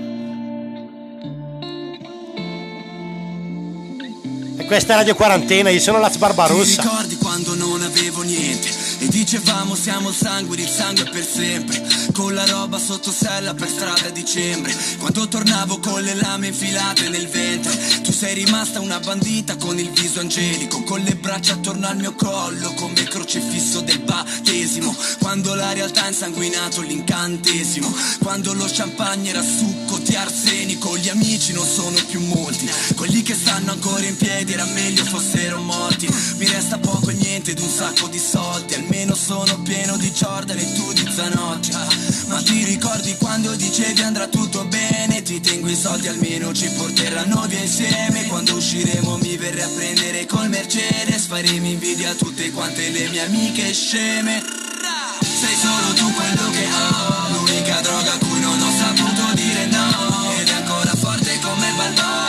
E 4.57 4.65
questa 4.65 4.93
è 4.93 4.95
Radio 4.95 5.13
Quarantena, 5.13 5.69
io 5.69 5.79
sono 5.79 5.99
Ti 6.09 6.17
Barbarossa. 6.19 6.83
ricordi 6.83 7.17
quando 7.17 7.53
non 7.53 7.81
avevo 7.81 8.21
niente 8.21 8.82
e 9.03 9.07
dicevamo 9.09 9.75
siamo 9.75 10.09
il 10.09 10.15
sangue, 10.15 10.55
il 10.55 10.67
sangue 10.67 11.03
per 11.09 11.25
sempre 11.25 11.85
con 12.13 12.33
la 12.33 12.45
roba 12.45 12.79
sotto 12.79 13.11
sella 13.11 13.53
per 13.53 13.67
strada 13.67 14.07
a 14.07 14.11
dicembre 14.11 14.73
quando 14.97 15.27
tornavo 15.27 15.79
con 15.79 16.01
le 16.01 16.15
lame 16.15 16.47
infilate 16.47 17.09
nel 17.09 17.27
ventre 17.27 18.01
tu 18.01 18.11
sei 18.11 18.33
rimasta 18.33 18.79
una 18.79 18.99
bandita 18.99 19.57
con 19.57 19.77
il 19.77 19.89
viso 19.89 20.21
angelico 20.21 20.83
con 20.83 21.01
le 21.01 21.15
braccia 21.15 21.53
attorno 21.53 21.87
al 21.87 21.97
mio 21.97 22.13
collo 22.15 22.73
come 22.73 23.03
crocefisso 23.03 23.81
del 23.81 23.99
battesimo. 23.99 24.95
Quando 25.19 25.53
la 25.55 25.71
realtà 25.73 26.03
ha 26.03 26.07
insanguinato 26.09 26.81
l'incantesimo 26.81 27.93
quando 28.21 28.53
lo 28.53 28.65
champagne 28.67 29.29
era 29.29 29.41
succo 29.41 29.97
di 29.99 30.15
arsenico 30.15 30.97
gli 30.97 31.09
amici 31.09 31.53
non 31.53 31.65
sono 31.65 31.97
più 32.07 32.19
molti. 32.21 32.69
Quelli 32.95 33.21
che 33.21 33.35
stanno 33.35 33.71
ancora 33.71 34.05
in 34.05 34.15
piedi 34.15 34.53
era 34.53 34.65
meglio 34.65 35.03
fossero 35.05 35.59
morti. 35.59 36.07
Mi 36.37 36.47
resta 36.47 36.77
poco 36.77 37.09
e 37.09 37.13
niente 37.13 37.51
ed 37.51 37.59
un 37.59 37.69
sacco 37.69 38.07
di 38.07 38.19
soldi 38.19 38.73
almeno 38.93 39.15
sono 39.15 39.59
pieno 39.63 39.97
di 39.97 40.11
Jordan 40.11 40.57
e 40.57 40.73
tu 40.73 40.93
di 40.93 41.09
Zanotti 41.11 41.71
ma 42.27 42.39
ti 42.43 42.63
ricordi 42.63 43.15
quando 43.17 43.55
dicevi 43.55 44.01
andrà 44.03 44.27
tutto 44.27 44.65
bene? 44.65 45.23
Ti 45.23 45.41
tengo 45.41 45.67
i 45.67 45.75
soldi 45.75 46.07
almeno 46.07 46.53
ci 46.53 46.69
porteranno 46.69 47.45
via 47.47 47.59
insieme. 47.59 48.27
Quando 48.27 48.55
usciremo 48.55 49.17
mi 49.17 49.35
verrai 49.35 49.63
a 49.63 49.67
prendere 49.67 50.25
col 50.25 50.49
Mercedes. 50.49 51.25
Faremo 51.25 51.67
invidia 51.67 52.11
a 52.11 52.13
tutte 52.13 52.51
quante 52.51 52.89
le 52.89 53.07
mie 53.09 53.21
amiche 53.21 53.73
sceme. 53.73 54.41
Sei 55.21 55.55
solo 55.55 55.93
tu 55.95 56.13
quello 56.13 56.49
che 56.51 56.65
ho. 56.65 57.37
L'unica 57.37 57.81
droga 57.81 58.13
a 58.13 58.17
cui 58.17 58.39
non 58.39 58.61
ho 58.61 58.71
saputo 58.71 59.33
dire 59.33 59.65
no. 59.67 60.31
Ed 60.39 60.47
è 60.47 60.53
ancora 60.53 60.95
forte 60.95 61.39
come 61.41 61.73
Balboa 61.75 62.13
come 62.13 62.22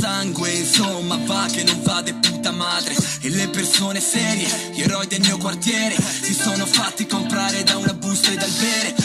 sangue 0.00 0.50
insomma 0.50 1.18
va 1.26 1.46
che 1.52 1.62
non 1.62 1.82
va 1.82 2.00
de 2.00 2.14
puta 2.14 2.50
madre. 2.50 2.94
E 3.20 3.28
le 3.28 3.48
persone 3.48 4.00
serie 4.00 4.48
gli 4.72 4.80
eroi 4.80 5.06
del 5.06 5.20
mio 5.20 5.36
quartiere 5.36 5.94
si 5.96 6.32
sono 6.32 6.64
fatti 6.64 7.06
comprare 7.06 7.62
da 7.64 7.76
una 7.76 7.92
busta 7.92 8.30
e 8.30 8.36
dal 8.36 8.50
bere 8.50 8.99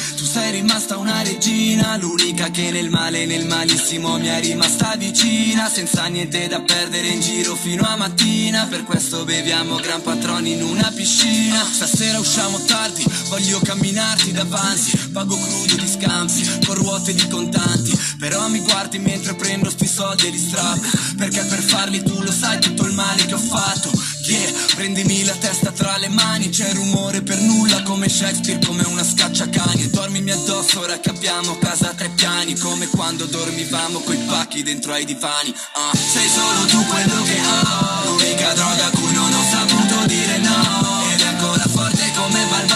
rimasta 0.55 0.95
una 0.97 1.21
regina 1.21 1.97
l'unica 1.97 2.49
che 2.49 2.71
nel 2.71 2.89
male 2.89 3.23
e 3.23 3.25
nel 3.25 3.45
malissimo 3.45 4.17
mi 4.17 4.27
è 4.27 4.39
rimasta 4.39 4.95
vicina 4.95 5.67
senza 5.67 6.05
niente 6.05 6.47
da 6.47 6.61
perdere 6.61 7.07
in 7.07 7.19
giro 7.19 7.55
fino 7.55 7.83
a 7.83 7.97
mattina. 7.97 8.65
Per 8.65 8.85
questo 8.85 9.25
beviamo 9.25 9.75
gran 9.75 10.01
patroni 10.01 10.53
in 10.53 10.63
una 10.63 10.89
piscina. 10.95 11.61
Stasera 11.61 12.19
usciamo 12.19 12.57
tardi 12.59 13.03
voglio 13.27 13.59
camminarti 13.59 14.31
davanti. 14.31 14.97
Pago 15.11 15.37
crudo 15.37 15.75
di 15.75 15.87
scampi 15.87 16.65
con 16.65 16.75
ruote 16.75 17.13
di 17.13 17.27
contanti. 17.27 17.97
Però 18.17 18.47
mi 18.47 18.59
guardi 18.59 18.97
mentre 18.99 19.35
prendo 19.35 19.69
sti 19.69 19.87
soldi 19.87 20.27
e 20.27 20.29
li 20.29 20.39
strappo 20.39 20.87
perché 21.17 21.43
per 21.43 21.59
farli 21.59 22.01
tu 22.01 22.21
lo 22.21 22.31
sai 22.31 22.59
tutto 22.59 22.85
il 22.85 22.93
male 22.93 23.25
che 23.25 23.33
ho 23.33 23.37
fatto 23.37 23.91
yeah. 24.27 24.51
Prendimi 24.75 25.23
la 25.23 25.35
testa 25.35 25.71
tra 25.71 25.97
le 25.97 26.09
mani 26.09 26.49
c'è 26.49 26.71
rumore 26.73 27.21
per 27.21 27.39
nulla 27.39 27.81
come 27.83 28.09
Shakespeare 28.09 28.59
come 28.65 28.83
una 28.83 29.03
scacciacani 29.03 29.89
dormimi 29.89 30.31
addosso 30.31 30.81
ora 30.81 30.99
che 30.99 31.09
abbiamo 31.09 31.57
casa 31.57 31.89
a 31.89 31.93
tre 31.93 32.09
piani 32.09 32.57
come 32.57 32.88
quando 32.88 33.25
dormivamo 33.25 33.99
coi 33.99 34.17
pacchi 34.27 34.63
dentro 34.63 34.93
ai 34.93 35.05
divani. 35.05 35.53
Ah. 35.73 35.95
sei 35.95 36.27
solo 36.27 36.65
tu 36.67 36.83
quello 36.85 37.21
che 37.23 37.39
ho 37.39 38.09
l'unica 38.09 38.53
droga 38.53 38.85
a 38.85 38.89
cui 38.89 39.13
non 39.13 39.33
ho 39.33 39.43
saputo 39.43 40.05
dire 40.07 40.38
no. 40.39 41.03
Ed 41.13 41.21
è 41.21 41.27
ancora 41.27 41.63
forte 41.67 42.11
come 42.15 42.45
Balboa 42.49 42.74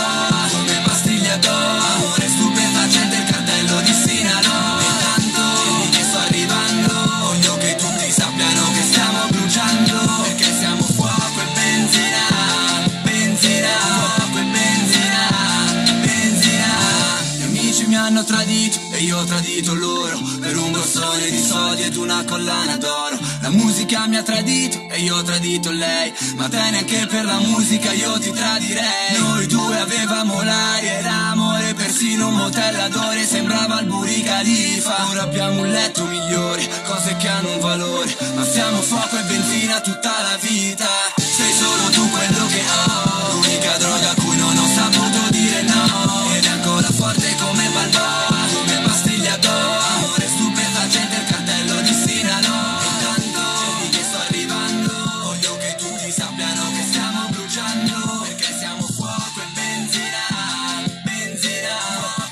e 19.00 19.04
io 19.04 19.18
ho 19.18 19.24
tradito 19.24 19.74
loro 19.76 20.20
per 20.42 20.58
un 20.58 20.72
borsone 20.74 21.30
di 21.30 21.42
soldi 21.42 21.84
ed 21.84 21.96
una 21.96 22.22
collana 22.26 22.76
d'oro. 22.76 23.18
La 23.40 23.50
musica 23.50 24.06
mi 24.08 24.18
ha 24.18 24.24
tradito 24.24 24.78
e 24.92 25.00
io 25.00 25.16
ho 25.16 25.24
tradito 25.24 25.72
lei 25.72 26.14
ma 26.36 26.50
te 26.50 26.58
neanche 26.58 27.08
per 27.08 27.24
la 27.24 27.40
musica 27.40 27.94
io 27.94 28.20
ti 28.20 28.30
tradirei. 28.32 29.18
Noi 29.18 29.48
due 29.48 29.80
avevamo 29.80 30.44
l'aria 30.44 31.02
d'amore 31.02 31.74
persino 31.76 32.28
un 32.28 32.36
motel 32.36 32.78
adore 32.78 33.26
sembrava 33.26 33.80
il 33.80 33.88
Buri 33.88 34.22
Khalifa. 34.22 35.08
Ora 35.10 35.22
abbiamo 35.24 35.62
un 35.62 35.70
letto 35.70 36.04
migliore 36.04 36.68
cose 36.86 37.16
che 37.16 37.28
hanno 37.30 37.54
un 37.54 37.60
valore 37.60 38.14
ma 38.36 38.44
siamo 38.44 38.82
fuoco 38.82 39.18
e 39.18 39.24
benzina 39.24 39.80
tutta 39.80 40.12
la 40.22 40.38
vita. 40.42 40.90
Sei 41.16 41.54
solo 41.54 41.90
tu 41.92 42.10
quello 42.10 42.46
che 42.48 42.62
ho 42.68 43.19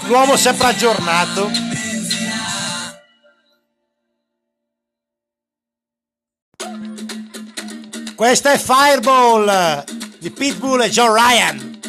L'uomo 0.08 0.38
sempre 0.38 0.68
aggiornato. 0.68 1.52
Questa 8.16 8.52
è 8.52 8.58
Fireball 8.58 9.84
di 10.20 10.32
Pitbull 10.32 10.82
e 10.82 10.90
John 10.90 11.14
Ryan. 11.14 11.80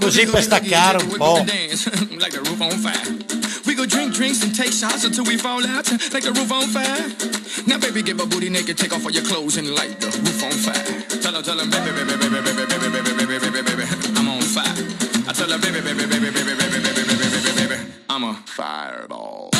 Così 0.00 0.26
per 0.26 0.42
staccare 0.42 1.02
un 1.02 1.16
po'. 1.16 1.44
We 3.66 3.74
go 3.74 3.84
drink 3.84 4.14
drinks 4.14 4.42
and 4.42 4.54
take 4.54 4.72
shots 4.72 5.04
until 5.04 5.24
we 5.24 5.36
fall 5.36 5.64
out 5.66 5.90
like 6.12 6.24
the 6.24 6.32
roof 6.32 6.50
on 6.50 6.66
fire. 6.68 7.04
Now 7.66 7.78
baby, 7.78 8.02
get 8.02 8.16
my 8.16 8.24
booty 8.24 8.48
naked, 8.48 8.78
take 8.78 8.94
off 8.94 9.04
all 9.04 9.12
your 9.12 9.24
clothes 9.24 9.58
and 9.58 9.68
light 9.74 10.00
the 10.00 10.06
roof 10.06 10.42
on 10.42 10.52
fire. 10.52 10.87
Her, 11.38 11.44
tell 11.44 11.56
her, 11.56 11.70
baby, 11.70 11.92
baby, 11.92 12.18
baby, 12.18 12.40
baby, 12.40 12.66
baby, 12.66 12.90
baby, 12.90 13.12
baby, 13.14 13.38
baby, 13.38 13.62
baby, 13.62 13.76
baby, 13.76 14.18
I'm 14.18 14.28
on 14.28 14.40
fire. 14.42 14.74
I 15.28 15.32
tell 15.32 15.48
her, 15.48 15.58
baby, 15.58 15.80
baby, 15.80 16.04
baby, 16.04 16.32
baby, 16.32 16.42
baby, 16.42 16.66
baby, 16.66 16.82
baby, 16.82 17.14
baby, 17.14 17.38
baby, 17.54 17.76
baby, 17.76 17.92
I'm 18.10 18.24
a. 18.24 18.34
Fireball. 18.44 19.50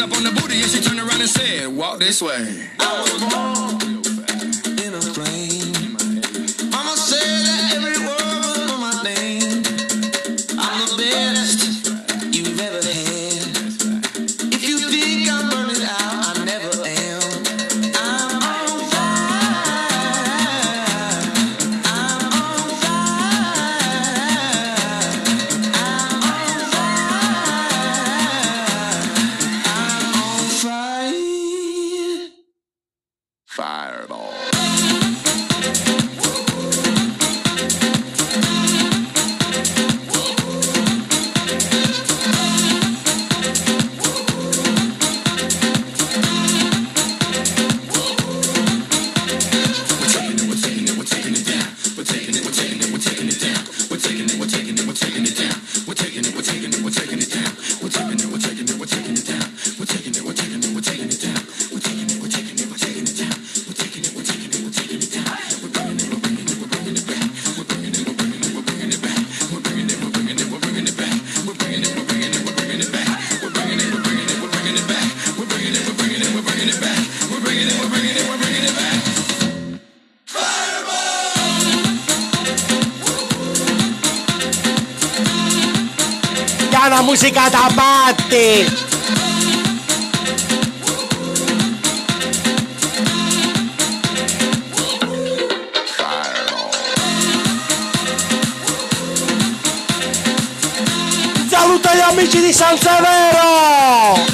Up 0.00 0.16
on 0.16 0.24
the 0.24 0.30
booty 0.30 0.62
and 0.62 0.70
she 0.70 0.80
turned 0.80 0.98
around 0.98 1.20
and 1.20 1.28
said, 1.28 1.68
Walk 1.68 1.98
this 1.98 2.22
way. 2.22 2.70
I 2.78 3.02
was 3.02 3.80
born 3.90 3.99
matti! 88.60 88.88
Saluto 101.48 101.88
agli 101.88 102.00
amici 102.00 102.40
di 102.40 102.52
San 102.52 102.76
Severo! 102.76 104.28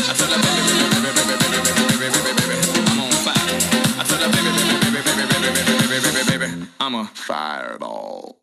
I'm 6.79 6.95
a 6.95 7.11
fireball. 7.12 8.37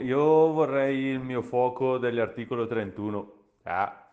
Io 0.00 0.52
vorrei 0.52 1.04
il 1.04 1.20
mio 1.20 1.40
fuoco 1.40 1.96
dell'articolo 1.96 2.66
31. 2.66 3.32
Ah, 3.62 4.09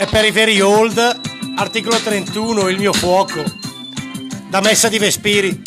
E 0.00 0.06
per 0.06 0.24
i 0.24 0.30
veri 0.30 0.58
old, 0.62 1.20
articolo 1.56 1.94
31, 1.94 2.70
il 2.70 2.78
mio 2.78 2.90
fuoco. 2.90 3.44
Da 4.48 4.62
messa 4.62 4.88
di 4.88 4.96
Vespiri. 4.96 5.60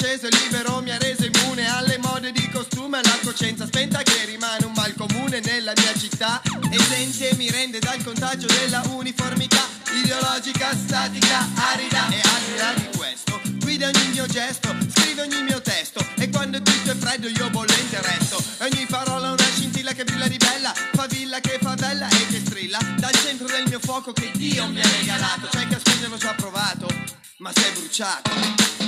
Acceso 0.00 0.28
e 0.28 0.30
libero 0.30 0.80
mi 0.80 0.90
ha 0.92 0.96
reso 0.96 1.26
immune 1.26 1.68
alle 1.68 1.98
mode 1.98 2.32
di 2.32 2.48
costume, 2.48 3.00
alla 3.00 3.18
coscienza 3.22 3.66
spenta 3.66 4.02
che 4.02 4.24
rimane 4.24 4.64
un 4.64 4.72
mal 4.72 4.94
comune 4.94 5.40
nella 5.40 5.74
mia 5.76 5.92
città. 5.94 6.40
Esente 6.70 7.34
mi 7.36 7.50
rende 7.50 7.80
dal 7.80 8.02
contagio 8.02 8.46
della 8.46 8.82
uniformità 8.88 9.60
ideologica, 9.92 10.74
statica, 10.74 11.46
arida 11.54 12.08
e 12.08 12.20
al 12.20 12.42
di 12.46 12.56
là 12.56 12.72
di 12.74 12.96
questo. 12.96 13.40
Guida 13.58 13.88
ogni 13.88 14.08
mio 14.12 14.24
gesto, 14.24 14.74
scrive 14.88 15.20
ogni 15.20 15.42
mio 15.42 15.60
testo 15.60 16.02
e 16.16 16.30
quando 16.30 16.62
tutto 16.62 16.92
è 16.92 16.94
freddo 16.94 17.28
io 17.28 17.50
bollente 17.50 18.00
resto. 18.00 18.42
Ogni 18.60 18.86
parola 18.86 19.32
una 19.32 19.50
scintilla 19.54 19.92
che 19.92 20.04
brilla 20.04 20.28
di 20.28 20.38
bella, 20.38 20.72
fa 20.94 21.06
villa 21.08 21.40
che 21.40 21.58
fa 21.60 21.74
bella 21.74 22.08
e 22.08 22.26
che 22.26 22.40
strilla 22.40 22.78
dal 22.96 23.12
centro 23.12 23.48
del 23.48 23.64
mio 23.68 23.80
fuoco 23.80 24.14
che 24.14 24.30
Dio 24.32 24.66
mi 24.66 24.80
ha 24.80 24.88
regalato. 24.98 25.48
C'è 25.50 25.66
chi 25.66 25.74
a 25.74 25.78
spegnerlo 25.78 26.18
ci 26.18 26.26
ha 26.26 26.34
provato, 26.34 26.88
ma 27.36 27.52
è 27.52 27.72
bruciato. 27.74 28.79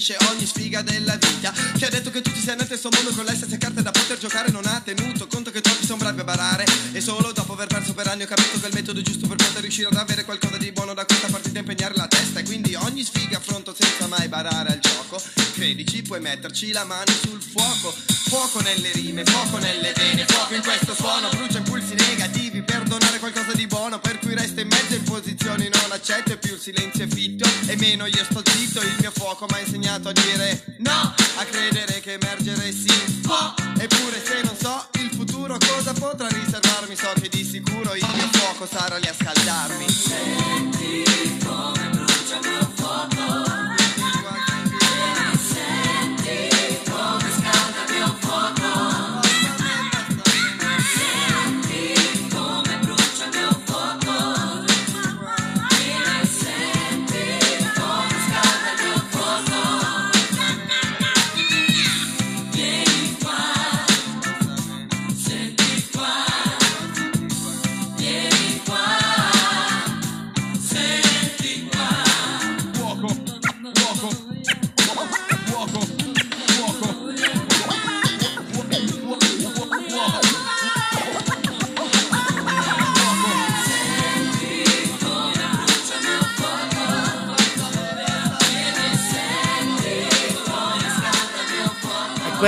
Subisce 0.00 0.16
ogni 0.30 0.46
sfiga 0.46 0.80
della 0.82 1.16
vita. 1.16 1.52
Che 1.52 1.84
ha 1.84 1.90
detto 1.90 2.10
che 2.10 2.22
tu 2.22 2.32
ti 2.32 2.40
sei 2.40 2.56
nel 2.56 2.64
stesso 2.64 2.88
mondo 2.90 3.10
con 3.10 3.24
le 3.24 3.34
stesse 3.34 3.58
carte 3.58 3.82
da 3.82 3.90
poter 3.90 4.18
giocare, 4.18 4.50
non 4.50 4.64
ha 4.64 4.80
tenuto 4.82 5.26
conto 5.26 5.50
che 5.50 5.60
troppi 5.60 5.84
sono 5.84 5.98
bravi 5.98 6.20
a 6.20 6.24
barare. 6.24 6.64
E 6.92 7.00
solo 7.00 7.32
dopo 7.32 7.52
aver 7.52 7.68
perso 7.68 7.92
per 7.92 8.08
anni 8.08 8.22
ho 8.22 8.26
capito 8.26 8.58
che 8.58 8.66
il 8.66 8.74
metodo 8.74 9.02
giusto 9.02 9.26
per 9.28 9.36
poter 9.36 9.60
riuscire 9.60 9.88
ad 9.88 9.96
avere 9.96 10.24
qualcosa 10.24 10.56
di 10.56 10.72
buono 10.72 10.94
da 10.94 11.04
questa 11.04 11.28
partita 11.28 11.58
impegnare 11.58 11.94
la 11.94 12.08
testa. 12.08 12.40
E 12.40 12.44
quindi 12.44 12.74
ogni 12.74 13.04
sfiga 13.04 13.36
affronto 13.36 13.74
senza 13.78 14.06
mai 14.06 14.26
barare 14.28 14.72
al 14.72 14.78
gioco. 14.78 14.89
Credici, 15.70 16.02
puoi 16.02 16.18
metterci 16.18 16.72
la 16.72 16.82
mano 16.82 17.12
sul 17.22 17.40
fuoco. 17.40 17.94
Fuoco 18.26 18.60
nelle 18.60 18.90
rime, 18.90 19.22
fuoco 19.22 19.58
nelle 19.58 19.92
vene, 19.92 20.24
fuoco 20.26 20.54
in 20.54 20.62
questo 20.62 20.94
suono, 20.96 21.28
brucia 21.28 21.58
impulsi 21.58 21.94
negativi 21.94 22.60
per 22.62 22.82
donare 22.82 23.20
qualcosa 23.20 23.52
di 23.52 23.68
buono, 23.68 24.00
per 24.00 24.18
cui 24.18 24.34
resta 24.34 24.62
in 24.62 24.66
mezzo 24.66 24.96
in 24.96 25.04
posizioni 25.04 25.68
non 25.72 25.92
accette 25.92 26.38
più 26.38 26.54
il 26.54 26.60
silenzio 26.60 27.04
è 27.04 27.06
fitto 27.06 27.48
e 27.68 27.76
meno 27.76 28.06
io 28.06 28.24
sto 28.24 28.42
zitto, 28.44 28.80
il 28.80 28.96
mio 28.98 29.12
fuoco 29.12 29.46
mi 29.48 29.58
ha 29.58 29.60
insegnato 29.60 30.08
a 30.08 30.12
dire 30.12 30.64
no, 30.78 31.14
a 31.36 31.44
credere 31.44 32.00
che 32.00 32.14
emergere 32.14 32.72
si 32.72 33.20
può, 33.22 33.54
eppure 33.78 34.24
se 34.24 34.40
non 34.42 34.56
so 34.56 34.88
il 34.94 35.10
futuro 35.14 35.56
cosa 35.56 35.92
potrà 35.92 36.26
riservarmi, 36.26 36.96
so 36.96 37.12
che 37.20 37.28
di 37.28 37.44
sicuro 37.44 37.94
il 37.94 38.08
mio 38.12 38.28
fuoco 38.32 38.66
sarà 38.66 38.96
lì 38.96 39.06
a 39.06 39.14
scaldarmi. 39.14 40.79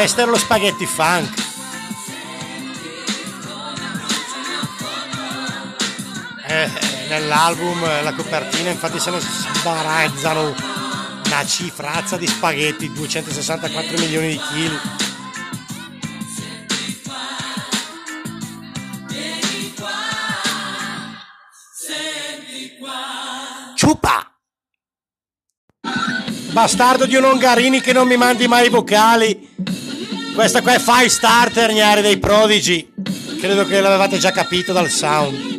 Questo 0.03 0.23
era 0.23 0.33
lo 0.33 0.37
spaghetti 0.37 0.85
funk. 0.85 1.33
Eh, 6.45 6.71
nell'album, 7.09 7.85
eh, 7.85 8.03
la 8.03 8.13
copertina, 8.13 8.71
infatti 8.71 8.99
se 8.99 9.11
ne 9.11 9.21
sbarazzano 9.21 10.55
una 11.25 11.47
cifrazza 11.47 12.17
di 12.17 12.27
spaghetti, 12.27 12.93
264 12.93 13.97
milioni 13.97 14.31
di 14.31 14.41
chili. 14.53 14.81
Ciupa! 23.77 24.33
Bastardo 26.51 27.07
di 27.07 27.15
un 27.15 27.25
Ongarini 27.25 27.81
che 27.81 27.93
non 27.93 28.09
mi 28.09 28.17
mandi 28.17 28.49
mai 28.49 28.67
i 28.67 28.69
vocali. 28.69 29.51
Questa 30.35 30.63
qua 30.63 30.75
è 30.75 30.79
Five 30.79 31.09
Starter, 31.11 31.73
gnari 31.73 32.01
dei 32.01 32.19
prodigi. 32.19 32.91
Credo 33.39 33.67
che 33.67 33.81
l'avevate 33.81 34.19
già 34.19 34.31
capito 34.31 34.73
dal 34.73 34.89
sound. 34.89 35.52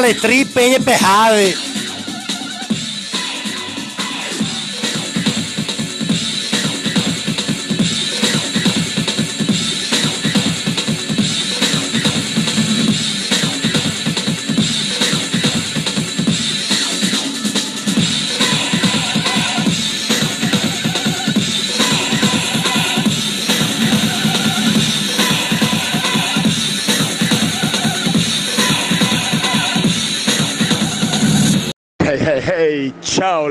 Vocale, 0.00 0.14
trippe 0.14 0.74
e 0.74 0.78
behave. 0.78 1.69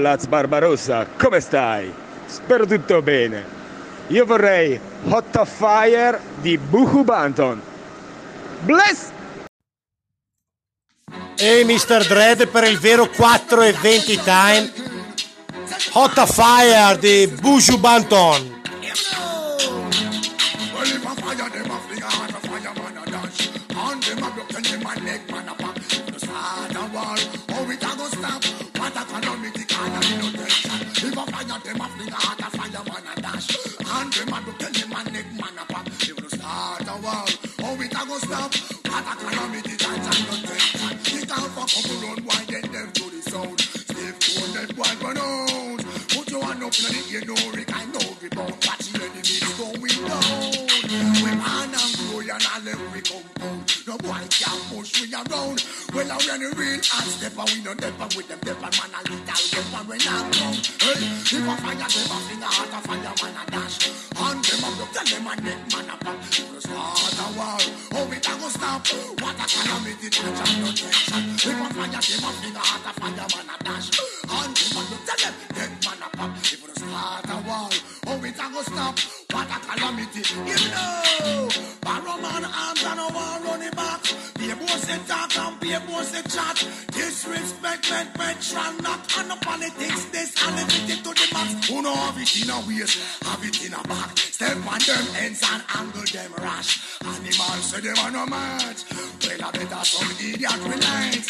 Laz 0.02 0.26
Barbarossa, 0.26 1.06
come 1.18 1.39
stai? 1.39 1.93
Spero 2.26 2.66
tutto 2.66 3.02
bene. 3.02 3.58
Io 4.08 4.26
vorrei 4.26 4.80
Hot 5.10 5.36
of 5.36 5.50
Fire 5.50 6.20
di 6.41 6.58
Buhu 6.58 7.04
Banton. 7.04 7.62
Bless! 8.62 9.12
E 11.38 11.64
Mr. 11.64 12.06
Dread 12.06 12.47
per 12.47 12.64
il 12.66 12.78
vero 12.80 13.08
4 13.08 13.62
e 13.62 13.74
20 13.74 14.20
time. 14.24 14.72
Hot 15.93 16.18
of 16.18 16.34
Fire 16.34 16.97
di 17.00 17.28
Buju 17.28 17.78
Banton. 17.78 18.62
Put 46.70 46.82
your 46.82 46.91
hand 46.91 46.99
up 46.99 47.07
in 47.07 47.11
the 47.11 47.15
air, 47.15 47.26
no 47.26 47.34
Rick, 47.34 47.39
I 47.39 47.47
know 47.47 47.57
rebound. 47.57 47.68
Can 54.50 54.62
push 54.74 55.02
we 55.02 55.14
around. 55.14 55.62
Well, 55.93 56.12
I 56.12 56.18
run 56.26 56.41
a 56.41 56.50
real 56.58 56.82
hot 56.82 57.06
step 57.06 57.38
and 57.38 57.50
we 57.54 57.62
no 57.62 57.74
depper 57.78 58.10
with 58.18 58.28
them 58.28 58.39
depper 58.41 58.72
man 58.74 58.93
a 58.97 59.02
little 59.06 59.26
depper 59.26 59.82
when 59.86 60.02
I'm 60.02 60.26
down. 60.34 60.56
Hey, 60.82 61.06
if 61.06 61.34
a 61.34 61.54
fire 61.62 61.78
them 61.78 62.10
a 62.10 62.18
finger 62.26 62.50
hot 62.50 62.74
a 62.74 62.80
fire 62.82 63.14
man 63.22 63.38
a 63.38 63.43
dash. 63.54 63.78
And 64.10 64.41
them 64.41 64.64
a 64.66 64.70
look 64.78 64.91
tell 64.93 65.06
them 65.06 65.28
a 65.30 65.34
neck 65.45 65.62
man 65.70 65.89
a 65.89 65.95
pop. 66.02 66.18
If 66.34 66.50
we 66.50 66.60
start 66.66 67.20
a 67.20 67.28
war, 67.38 67.62
how 67.93 68.10
it 68.10 68.26
a 68.26 68.34
go 68.41 68.50
stop? 68.50 68.88
What 69.22 69.38
a 69.38 69.45
calamity 69.45 70.10
touch 70.10 70.41
and 70.41 70.58
no 70.62 70.70
tension. 70.74 71.24
If 71.38 71.45
a 71.45 71.68
fire 71.78 71.93
them 71.93 72.26
a 72.26 72.32
finger 72.41 72.66
hot 72.66 72.86
a 72.89 72.91
fire 72.97 73.28
man 73.30 73.50
a 73.54 73.56
dash. 73.64 73.89
And 74.30 74.54
them 74.58 74.78
a 74.78 74.82
look 74.89 75.02
tell 75.06 75.20
them 75.22 75.36
neck 75.54 75.72
man 75.86 76.02
a 76.02 76.10
pop. 76.18 76.32
If 76.41 76.58
we 76.58 76.74
start 76.74 77.30
a 77.30 77.38
war, 77.45 77.70
how 78.50 78.60
it 78.60 78.68
a 78.68 78.72
go 78.72 78.76
stop? 78.76 79.00
What 79.32 79.47
a 79.47 79.60
calamity. 79.66 80.22
You 80.45 80.58
know, 80.72 81.50
Barrow 81.82 82.18
man 82.22 82.45
arms 82.45 82.84
and 82.84 83.00
a 83.00 83.08
war 83.14 83.39
running 83.45 83.72
back. 83.72 84.02
Be 84.38 84.50
a 84.52 84.56
boss 84.56 84.89
and 84.89 85.08
talk 85.08 85.38
and 85.38 85.60
be 85.60 85.74
a 85.74 85.80
boss 85.80 86.16
and 86.16 86.30
chat. 86.30 86.58
Disrespect, 86.91 87.89
men, 87.89 88.08
mention 88.18 88.78
not 88.84 89.18
on 89.18 89.28
the 89.30 89.38
politics. 89.41 90.06
This 90.06 90.36
and 90.43 90.60
it 90.60 90.70
to 90.70 90.82
the 90.88 90.89
it 92.22 92.43
in 92.43 92.49
a 92.49 92.59
waist, 92.67 92.99
have 93.24 93.43
it 93.43 93.65
in 93.65 93.74
a 93.74 93.82
back. 93.88 94.17
Step 94.17 94.57
on 94.67 94.80
them 94.80 95.05
ends 95.20 95.43
and 95.51 95.63
angle 95.76 96.03
them 96.03 96.34
rash. 96.39 96.99
Animals 97.03 97.63
say 97.63 97.80
them 97.82 97.97
are 97.99 98.11
no 98.11 98.26
match. 98.26 98.84
Well, 99.24 99.43
I 99.43 99.51
better 99.51 99.84
some 99.84 100.11
idiot 100.20 100.59
relax. 100.63 101.24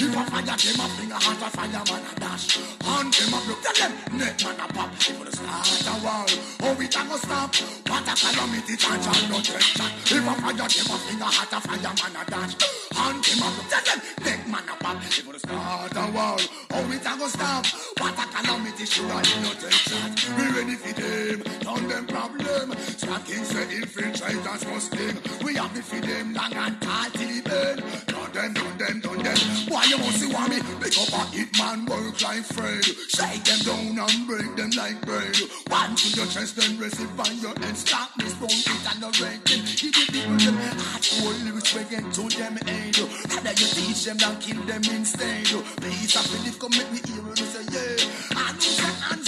If 0.00 0.16
a 0.16 0.22
fire 0.30 0.44
them 0.44 0.80
a 0.80 0.86
finger 0.96 1.20
hot, 1.20 1.40
a 1.40 1.48
fire 1.50 1.68
man 1.68 2.04
a 2.04 2.12
dash. 2.20 2.58
And 2.58 3.12
them 3.12 3.34
a 3.34 3.38
look 3.48 3.60
tell 3.62 3.76
them 3.80 3.92
neck 4.18 4.44
man 4.44 4.60
a 4.60 4.66
pop. 4.72 4.92
If 4.96 5.08
you 5.08 5.30
start 5.30 5.88
a 5.88 5.94
war, 6.04 6.26
oh 6.62 6.74
we 6.78 6.88
can 6.88 7.08
go 7.08 7.16
stop. 7.16 7.54
What 7.88 8.08
a 8.08 8.14
calamity, 8.16 8.76
charge 8.76 9.06
and 9.06 9.30
no 9.30 9.38
tension. 9.40 9.88
If 10.04 10.24
a 10.24 10.34
fire 10.40 10.56
them 10.56 10.68
a 10.68 10.96
finger 11.04 11.30
hot, 11.30 11.52
a 11.52 11.58
fire 11.60 11.80
man 11.80 12.16
a 12.16 12.22
dash. 12.30 12.54
And 12.96 13.18
them 13.24 13.42
a 13.44 13.48
look 13.56 13.68
tell 13.68 13.84
them 13.84 14.00
neck 14.24 14.40
man 14.48 14.68
a 14.68 14.74
pop. 14.80 14.96
If 15.04 15.20
you 15.20 15.38
start 15.38 15.96
a 15.96 16.04
war, 16.12 16.36
oh 16.72 16.86
we 16.88 16.96
can 16.98 17.18
go 17.18 17.28
stop. 17.28 17.66
What 18.00 18.16
a 18.16 18.24
calamity, 18.28 18.84
sure 18.84 19.10
I 19.10 19.22
no 19.42 19.52
tension. 19.56 20.29
We 20.36 20.44
ready 20.56 20.76
for 20.76 20.92
them, 21.00 21.42
turn 21.60 21.88
them 21.88 22.06
problem. 22.06 22.78
Stop 22.78 23.26
kings 23.26 23.48
say 23.48 23.64
infiltrators 23.66 24.68
must 24.70 24.92
sting. 24.92 25.16
We 25.44 25.54
have 25.56 25.76
it 25.76 25.84
for 25.84 26.00
them 26.00 26.34
long 26.34 26.52
and 26.52 26.80
tall 26.80 27.10
till 27.10 27.28
the 27.28 27.42
bend. 27.42 27.82
Done 28.06 28.32
them, 28.32 28.54
done 28.54 28.78
them, 28.78 29.00
done 29.00 29.22
them. 29.22 29.38
Why 29.68 29.84
you 29.84 29.98
must 29.98 30.20
see 30.20 30.28
me? 30.28 30.58
Pick 30.80 30.96
up 30.98 31.12
a 31.18 31.22
hit 31.34 31.58
man, 31.58 31.86
work 31.86 32.20
like 32.22 32.44
Fred. 32.44 32.84
Shake 32.84 33.44
them 33.44 33.60
down 33.66 33.98
and 33.98 34.26
break 34.26 34.54
them 34.56 34.70
like 34.76 35.00
bread. 35.02 35.36
One 35.68 35.96
to 35.96 36.08
your 36.16 36.26
chest 36.26 36.58
and 36.62 36.78
receive 36.78 37.18
on 37.18 37.38
your 37.38 37.58
head. 37.58 37.76
Stop 37.76 38.16
me, 38.18 38.26
stone 38.26 38.50
it 38.50 38.86
and 38.86 39.02
the 39.02 39.10
ranking. 39.22 39.64
Give 39.66 39.92
the 39.92 40.04
people 40.12 40.38
them 40.38 40.56
hard 40.78 41.02
cold 41.02 41.42
lyrics 41.42 41.74
again 41.74 42.06
to 42.12 42.22
them 42.38 42.58
aid. 42.66 42.98
Rather 43.34 43.54
you 43.58 43.68
teach 43.74 44.04
them 44.04 44.16
than 44.18 44.36
kill 44.38 44.62
them 44.62 44.82
instead. 44.94 45.46
Peace 45.82 46.16
and 46.16 46.26
belief 46.30 46.58
come 46.58 46.70
make 46.70 46.90
me 46.92 47.00
hear 47.02 47.22
you 47.26 47.46
say 47.50 47.66
yeah. 47.74 48.38
And 48.46 48.56
you 48.62 48.72
say 48.78 48.94
hands 49.02 49.19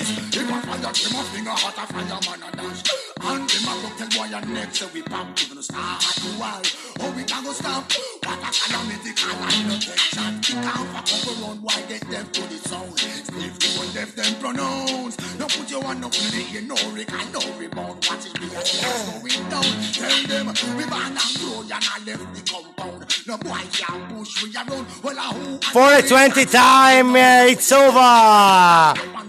Watch 0.00 0.08
this. 0.08 0.30
Fire 0.70 0.78
them 0.80 1.20
a 1.20 1.24
finger 1.24 1.50
hot, 1.50 1.76
a 1.76 1.92
man 1.92 2.42
a 2.42 2.56
dash. 2.56 2.82
And 3.20 3.48
them 3.48 3.68
a 3.68 3.74
look 3.82 3.96
tell 3.98 4.08
boy 4.16 4.28
your 4.30 4.44
neck 4.46 4.74
so 4.74 4.88
we 4.94 5.02
pop. 5.02 5.26
Even 5.42 5.58
a 5.58 5.62
start 5.62 6.04
wall. 6.38 6.62
Oh 7.00 7.12
we 7.16 7.24
can 7.24 7.44
go 7.44 7.52
stop. 7.52 7.90
What 8.24 8.38
a 8.38 8.50
calamity 8.54 9.12
can 9.12 9.36
I 9.36 9.68
no 9.68 9.76
take 9.76 9.98
shot. 9.98 10.42
Kick 10.42 10.56
off 10.56 10.88
a 10.94 11.02
couple 11.04 11.34
run 11.42 11.58
why 11.62 11.82
get 11.88 12.00
them 12.08 12.26
to 12.32 12.42
the 12.48 12.58
sound. 12.68 12.98
Stiff 12.98 13.58
the 13.58 13.68
one 13.78 13.92
deaf 13.92 14.14
them 14.16 14.34
pronounce. 14.40 15.16
No 15.38 15.46
put 15.46 15.70
your 15.70 15.82
one 15.82 16.04
up 16.04 16.14
in 16.14 16.28
the 16.32 16.42
ear, 16.54 16.62
no 16.62 16.76
Rick 16.94 17.12
and 17.12 17.32
no 17.32 17.40
rebound. 17.58 18.06
Watch 18.08 18.26
it 18.26 18.34
be 18.40 18.46
a 18.46 18.60
going 18.60 19.44
down. 19.50 19.70
Tell 19.92 20.18
them 20.30 20.46
we 20.76 20.84
ban 20.88 21.12
and 21.12 21.32
grow 21.40 21.60
and 21.60 21.72
I 21.72 21.98
left 22.06 22.26
the 22.34 22.42
compound. 22.48 23.04
No 23.26 23.36
boy 23.36 23.64
can 23.72 24.00
push 24.16 24.42
we 24.42 24.54
around. 24.56 24.86
Well 25.02 25.18
I 25.18 25.32
who 25.34 25.58
420 25.72 26.44
time, 26.46 27.16
it's 27.16 27.72
over! 27.72 29.19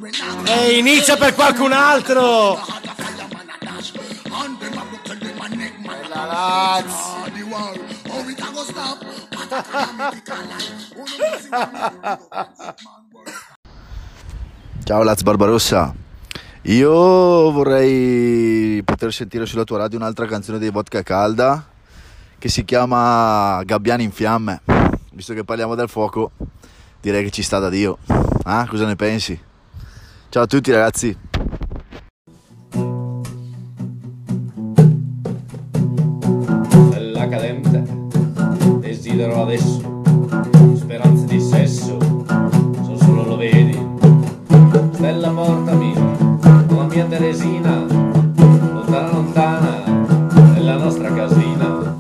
E 0.46 0.78
inizia 0.78 1.16
per 1.16 1.34
qualcun 1.34 1.72
altro! 1.72 2.60
Ciao 14.84 15.04
Laz 15.04 15.22
Barbarossa, 15.22 15.94
io 16.64 17.52
vorrei 17.52 18.82
poter 18.84 19.14
sentire 19.14 19.46
sulla 19.46 19.64
tua 19.64 19.78
radio 19.78 19.98
un'altra 19.98 20.26
canzone 20.26 20.58
dei 20.58 20.70
Vodka 20.70 21.02
Calda 21.04 21.66
che 22.38 22.50
si 22.50 22.66
chiama 22.66 23.62
Gabbiani 23.64 24.04
in 24.04 24.12
fiamme. 24.12 24.62
Visto 25.14 25.34
che 25.34 25.44
parliamo 25.44 25.76
del 25.76 25.88
fuoco, 25.88 26.32
direi 27.00 27.24
che 27.24 27.32
ci 27.32 27.44
sta 27.44 27.60
da 27.60 27.70
Dio. 27.70 28.00
Ah, 28.44 28.66
cosa 28.68 28.86
ne 28.86 28.96
pensi? 28.96 29.40
Ciao 30.32 30.44
a 30.44 30.48
tutti 30.48 30.72
ragazzi. 30.72 31.14
Bella 36.90 37.28
cadente, 37.28 37.84
desidero 38.80 39.42
adesso, 39.42 40.02
speranze 40.76 41.26
di 41.26 41.42
sesso, 41.42 41.98
so 42.00 42.96
solo 42.96 43.26
lo 43.26 43.36
vedi. 43.36 43.78
Stella 44.94 45.32
portami, 45.32 45.94
con 46.40 46.78
la 46.78 46.86
mia 46.86 47.06
Teresina, 47.08 47.86
lontana 47.90 49.12
lontana, 49.12 49.84
nella 50.54 50.78
nostra 50.78 51.14
casina. 51.14 52.00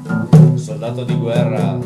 Soldato 0.56 1.04
di 1.04 1.18
guerra, 1.18 1.78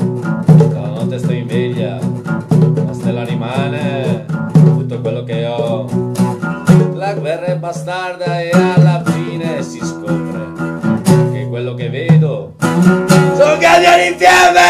bastarda 7.66 8.42
e 8.42 8.52
alla 8.52 9.02
fine 9.04 9.64
si 9.64 9.80
scopre 9.80 11.02
che 11.32 11.48
quello 11.50 11.74
che 11.74 11.90
vedo 11.90 12.54
sono 12.60 13.58
gabbiani 13.58 14.08
in 14.10 14.18
fiamme! 14.20 14.62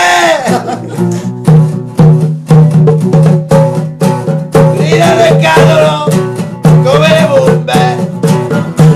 Gridano 4.77 5.23
e 5.25 5.37
cadono 5.41 6.05
come 6.85 7.07
le 7.09 7.27
bombe, 7.27 8.09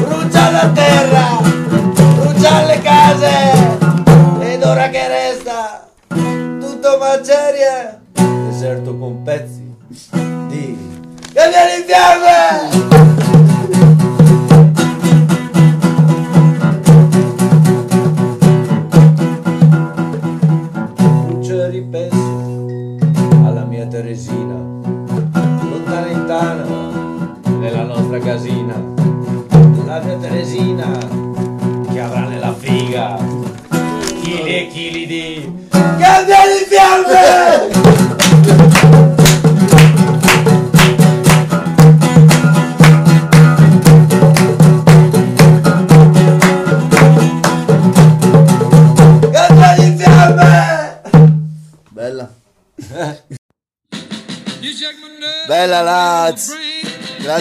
brucia 0.07 0.49
la 0.49 0.69
terra, 0.73 1.41
brucia 2.21 2.65
le 2.67 2.81
case, 2.81 3.51
ed 4.39 4.63
ora 4.63 4.87
che 4.87 5.07
resta 5.09 5.89
tutto 6.07 6.97
macerie! 6.99 7.99
Deserto 8.49 8.97
con 8.97 9.23
pezzi 9.23 9.75
di... 10.47 10.77
Gabriele 11.33 11.75
in 11.75 11.83
fiamme! 11.85 13.18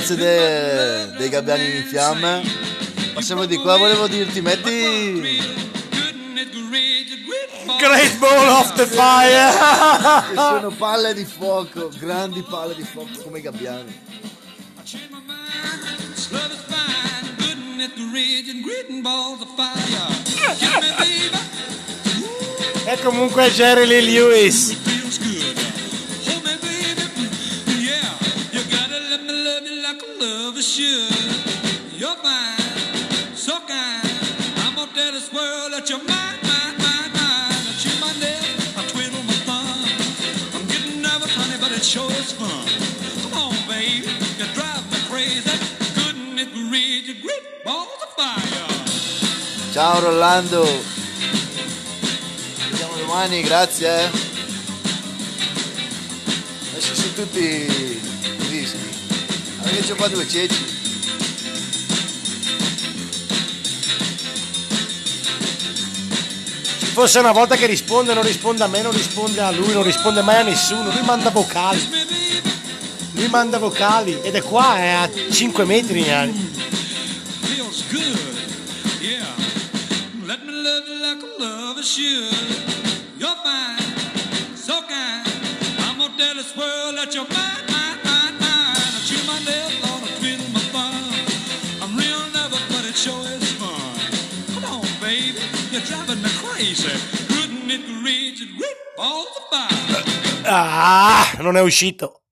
Grazie 0.09 0.25
de- 0.25 1.17
dei 1.19 1.29
gabbiani 1.29 1.77
in 1.77 1.85
fiamme. 1.85 2.43
Passiamo 3.13 3.45
di 3.45 3.59
qua, 3.59 3.77
volevo 3.77 4.07
dirti, 4.07 4.41
metti... 4.41 5.39
Great 7.79 8.17
Ball 8.17 8.49
of 8.49 8.73
the 8.73 8.87
Fire! 8.87 9.51
Che 10.31 10.35
sono 10.35 10.71
palle 10.71 11.13
di 11.13 11.27
fuoco, 11.27 11.91
grandi 11.99 12.43
palle 12.43 12.75
di 12.75 12.85
fuoco 12.85 13.21
come 13.23 13.41
i 13.41 13.43
gabbiani. 13.43 14.01
E 22.87 22.99
comunque 23.03 23.51
Jerry 23.51 23.87
Lee 23.87 24.01
Lewis. 24.01 24.88
Ciao 49.79 50.01
Rolando. 50.01 50.64
Ci 50.64 50.81
vediamo 52.68 52.97
domani, 52.97 53.43
grazie. 53.43 54.07
eh. 54.07 54.11
Messi 56.74 56.95
su 56.97 57.14
tutti 57.14 57.39
i 57.39 58.01
dischi. 58.49 58.76
Anche 59.62 59.83
c'ho 59.83 59.95
qua 59.95 60.09
due 60.09 60.26
ceci. 60.26 60.64
Ci 66.81 66.87
fosse 66.87 67.20
una 67.20 67.31
volta 67.31 67.55
che 67.55 67.66
risponde, 67.66 68.14
non 68.14 68.24
risponde 68.24 68.64
a 68.64 68.66
me, 68.66 68.83
non 68.83 68.91
risponde 68.91 69.41
a 69.41 69.53
lui, 69.53 69.72
non 69.72 69.85
risponde 69.85 70.22
mai 70.22 70.41
a 70.41 70.43
nessuno. 70.43 70.91
Lui 70.91 71.05
manda 71.05 71.31
vocali. 71.31 71.89
Lui 73.12 73.29
manda 73.29 73.59
vocali. 73.59 74.18
Ed 74.22 74.35
è 74.35 74.43
qua, 74.43 74.76
è 74.76 74.89
a 74.89 75.09
5 75.31 75.64
metri. 75.64 76.05
eh. 76.05 76.33
Feels 77.43 77.85
good, 77.93 78.28
lover 81.79 81.83
should. 81.83 82.33
You're 83.18 83.37
fine, 83.45 83.79
so 84.57 84.81
kind. 84.83 85.26
I'm 85.81 85.99
gonna 85.99 86.16
tell 86.16 86.35
this 86.35 86.57
world 86.57 86.97
that 86.97 87.14
you're 87.14 87.29
mine, 87.29 87.64
mine, 87.70 87.99
mine, 88.05 88.35
mine. 88.39 88.93
I 88.97 89.01
chew 89.07 89.20
my 89.26 89.39
nails, 89.47 89.74
Lord, 89.83 90.03
I 90.03 90.11
twiddle 90.18 90.51
my 90.53 90.61
thumb. 90.74 91.83
I'm 91.83 91.97
real 91.97 92.22
nervous, 92.33 92.64
but 92.68 92.85
it 92.85 92.97
sure 92.97 93.22
is 93.37 93.53
fun. 93.53 93.81
Come 94.55 94.64
on, 94.64 94.87
baby, 95.01 95.43
you're 95.70 95.83
driving 95.83 96.22
me 96.22 96.31
crazy. 96.43 96.95
Couldn't 97.29 97.70
it 97.70 97.85
reach 98.05 98.41
it? 98.41 98.51
Rip 98.59 98.79
all 98.99 99.24
the 99.35 99.43
fire. 99.51 100.43
Ah, 100.45 101.37
non 101.41 101.57
è 101.57 101.61
uscito. 101.61 102.22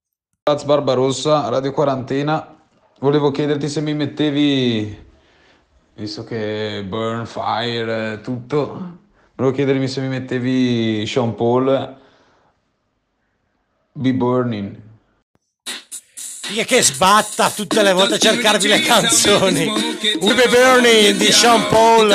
Laz 0.44 0.64
Barbarossa, 0.64 1.49
Radio 1.49 1.72
Quarantena. 1.72 2.55
Volevo 3.01 3.30
chiederti 3.30 3.68
se 3.68 3.80
mi 3.80 3.94
mettevi, 3.94 5.05
visto 5.94 6.24
che 6.24 6.82
Burn, 6.86 7.26
Fire, 7.26 8.12
eh, 8.12 8.20
tutto, 8.22 9.05
volevo 9.37 9.55
chiedermi 9.55 9.87
se 9.87 10.01
mi 10.01 10.09
mettevi 10.09 11.07
Sean 11.07 11.34
Paul, 11.34 11.97
Be 13.93 14.12
Burning. 14.12 14.84
Figa 16.14 16.64
che 16.64 16.82
sbatta 16.82 17.51
tutte 17.51 17.82
le 17.82 17.93
volte 17.93 18.14
a 18.14 18.18
cercarvi 18.18 18.68
le 18.68 18.80
canzoni. 18.80 19.66
We 20.20 20.34
Be 20.34 20.49
Burning 20.49 21.16
di 21.16 21.32
Sean 21.32 21.66
Paul. 21.68 22.09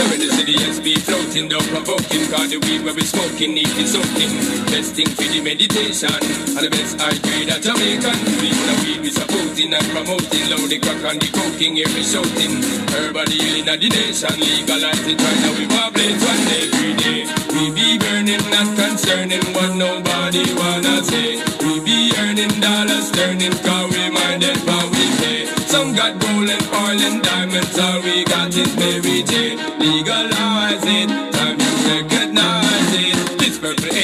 So 0.00 0.14
in 0.16 0.20
the 0.20 0.32
city, 0.32 0.52
yes, 0.56 0.80
be 0.80 0.96
floating, 0.96 1.52
don't 1.52 1.68
provoke 1.68 2.08
him, 2.08 2.24
cause 2.32 2.48
the 2.48 2.56
weed 2.64 2.80
where 2.88 2.96
we 2.96 3.04
smoking, 3.04 3.52
need 3.52 3.68
it 3.68 3.84
soaking. 3.84 4.32
Best 4.72 4.96
thing 4.96 5.12
for 5.12 5.28
the 5.28 5.44
meditation, 5.44 6.08
and 6.08 6.64
the 6.64 6.72
best 6.72 6.96
high 6.96 7.20
grade 7.20 7.52
at 7.52 7.60
Jamaican. 7.60 8.16
We 8.40 8.48
the 8.48 8.74
weed 8.80 9.00
we 9.04 9.10
supporting 9.12 9.76
and 9.76 9.86
promoting, 9.92 10.48
low 10.48 10.64
the 10.64 10.80
crack 10.80 11.04
and 11.04 11.20
the 11.20 11.28
coking, 11.28 11.76
here 11.76 11.92
we 11.92 12.00
shouting. 12.00 12.64
Everybody 12.96 13.44
healing 13.44 13.68
the 13.68 13.76
nation, 13.76 14.40
legalize 14.40 15.04
it 15.04 15.20
right 15.20 15.40
now, 15.44 15.52
we 15.52 15.68
wobble 15.68 16.16
one 16.16 16.42
day, 16.48 16.64
every 16.64 16.92
day. 16.96 17.20
We 17.52 17.62
be 17.68 18.00
burning, 18.00 18.40
not 18.48 18.72
concerning 18.72 19.44
what 19.52 19.76
nobody 19.76 20.48
wanna 20.56 21.04
say. 21.04 21.44
We 21.60 21.76
be 21.84 22.08
earning 22.16 22.56
dollars, 22.56 23.12
turning, 23.12 23.52
cause 23.52 23.92
we 23.92 24.08
minded. 24.08 24.79
Some 25.70 25.94
got 25.94 26.18
gold 26.18 26.50
and 26.50 26.66
oil 26.74 27.00
and 27.00 27.22
diamonds, 27.22 27.78
all 27.78 28.02
we 28.02 28.24
got 28.24 28.52
is 28.56 28.76
Mary 28.76 29.22
Jane. 29.22 29.56
Legalize 29.78 30.82
it, 30.82 31.08
time 31.32 31.60
you 31.60 31.72
recognize 31.86 32.92
it. 32.92 33.29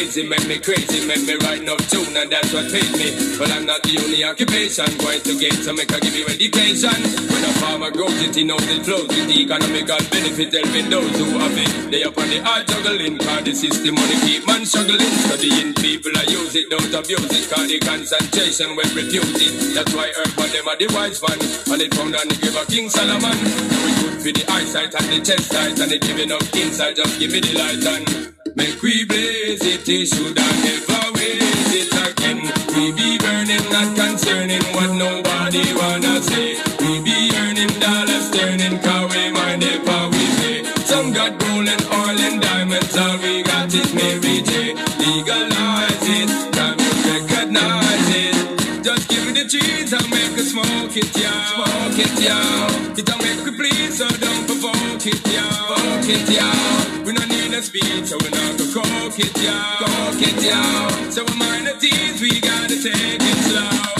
Purple 0.07 0.31
make 0.31 0.47
me 0.47 0.59
crazy, 0.63 1.03
make 1.03 1.27
me 1.27 1.35
write 1.43 1.67
no 1.67 1.75
tune, 1.91 2.15
and 2.15 2.31
that's 2.31 2.55
what 2.55 2.71
pays 2.71 2.95
me. 2.95 3.11
But 3.39 3.51
I'm 3.51 3.67
not 3.67 3.83
the 3.83 3.99
only 3.99 4.23
occupation, 4.23 4.87
going 5.03 5.19
to 5.19 5.35
get 5.35 5.59
some 5.59 5.75
make 5.75 5.91
I 5.91 5.99
give 5.99 6.15
you 6.15 6.27
education. 6.31 6.95
When 7.27 7.43
a 7.43 7.51
farmer 7.59 7.91
grows 7.91 8.15
it, 8.23 8.39
he 8.39 8.47
knows 8.47 8.63
it 8.71 8.87
flows 8.87 9.11
with 9.11 9.27
the 9.27 9.35
economical 9.43 9.99
benefit, 10.07 10.55
helping 10.55 10.87
those 10.95 11.11
who 11.19 11.27
have 11.43 11.59
it. 11.59 11.91
They 11.91 12.07
up 12.07 12.15
on 12.15 12.31
the 12.31 12.39
hard 12.39 12.71
juggling, 12.71 13.19
cause 13.19 13.43
the 13.43 13.55
system 13.55 13.99
money 13.99 14.19
keep 14.23 14.47
man 14.47 14.63
struggling. 14.63 15.11
Studying 15.27 15.75
people, 15.75 16.15
I 16.15 16.23
use 16.31 16.55
it, 16.55 16.71
don't 16.71 16.95
abuse 16.95 17.33
it, 17.35 17.45
cause 17.51 17.67
the 17.67 17.79
concentration 17.83 18.79
will 18.79 18.93
refuse 18.95 19.43
it. 19.43 19.75
That's 19.75 19.91
why 19.91 20.15
urban 20.23 20.49
them 20.55 20.71
are 20.71 20.79
the 20.79 20.87
wise 20.95 21.19
one, 21.19 21.43
and 21.43 21.83
it 21.83 21.91
found 21.99 22.15
on 22.15 22.31
the 22.31 22.39
grave 22.39 22.55
of 22.55 22.67
King 22.71 22.87
Solomon. 22.87 23.35
Now 23.43 23.91
it 23.91 23.97
good 24.07 24.17
for 24.23 24.31
the 24.31 24.45
eyesight 24.55 24.95
and 24.95 25.09
the 25.11 25.19
chest 25.19 25.51
sight, 25.51 25.75
and 25.83 25.91
it 25.91 26.03
giving 26.07 26.31
up 26.31 26.47
inside, 26.55 26.95
just 26.95 27.19
give 27.19 27.35
me 27.35 27.43
the 27.43 27.59
light 27.59 27.83
and 27.83 28.36
make 28.57 28.81
we 28.83 29.05
blaze 29.05 29.63
it, 29.63 29.89
it 29.89 30.07
should 30.09 30.37
have 30.37 30.59
never 30.65 31.03
waste 31.15 31.75
it 31.77 31.93
again. 32.09 32.41
We 32.75 32.93
be 32.93 33.19
burning, 33.19 33.65
not 33.71 33.95
concerning 33.95 34.65
what 34.75 34.91
nobody 34.97 35.65
wanna 35.77 36.23
say. 36.23 36.57
We 36.81 37.03
be 37.05 37.31
earning 37.37 37.73
dollars, 37.79 38.31
turning, 38.33 38.79
cause 38.81 39.15
we 39.15 39.31
mind 39.31 39.63
we 39.63 40.25
pay. 40.41 40.65
Some 40.91 41.13
got 41.13 41.39
gold 41.39 41.69
and 41.69 41.85
oil 42.01 42.19
and 42.19 42.41
diamonds, 42.41 42.97
all 42.97 43.19
we 43.19 43.43
got 43.43 43.73
is 43.73 43.93
Mary 43.95 44.41
J. 44.49 44.75
Legalize 45.05 46.07
it, 46.19 46.31
time 46.57 46.79
you 46.81 46.93
recognize 47.13 48.09
it. 48.25 48.83
Just 48.83 49.09
give 49.09 49.27
me 49.27 49.33
the 49.33 49.45
cheese, 49.49 49.93
I'll 50.97 51.03
make 51.03 51.17
us 51.17 51.53
smoke 51.53 51.99
it. 51.99 52.09
Smoke 52.09 52.97
it. 52.97 52.99
It'll 52.99 53.19
make 53.19 53.45
we 53.45 53.51
please, 53.55 53.99
so 53.99 54.09
don't 54.09 54.47
provoke 54.47 55.07
it, 55.07 55.21
yeah. 55.29 55.67
Provoke 55.67 56.09
it, 56.09 56.31
yeah. 56.31 57.05
We 57.05 57.13
don't 57.13 57.29
need 57.29 57.53
a 57.53 57.63
speech, 57.63 58.07
so 58.07 58.17
we're 58.23 58.31
not 58.31 58.57
gonna 58.57 58.73
coke 58.73 59.19
it, 59.19 59.37
yeah. 59.43 59.77
Coke 59.79 60.23
it, 60.23 60.43
yeah. 60.43 61.11
So 61.11 61.25
we 61.25 61.37
mind 61.37 61.67
the 61.67 61.75
teens, 61.75 62.21
we 62.23 62.41
gotta 62.41 62.81
take 62.83 63.21
it 63.21 63.45
slow. 63.45 63.96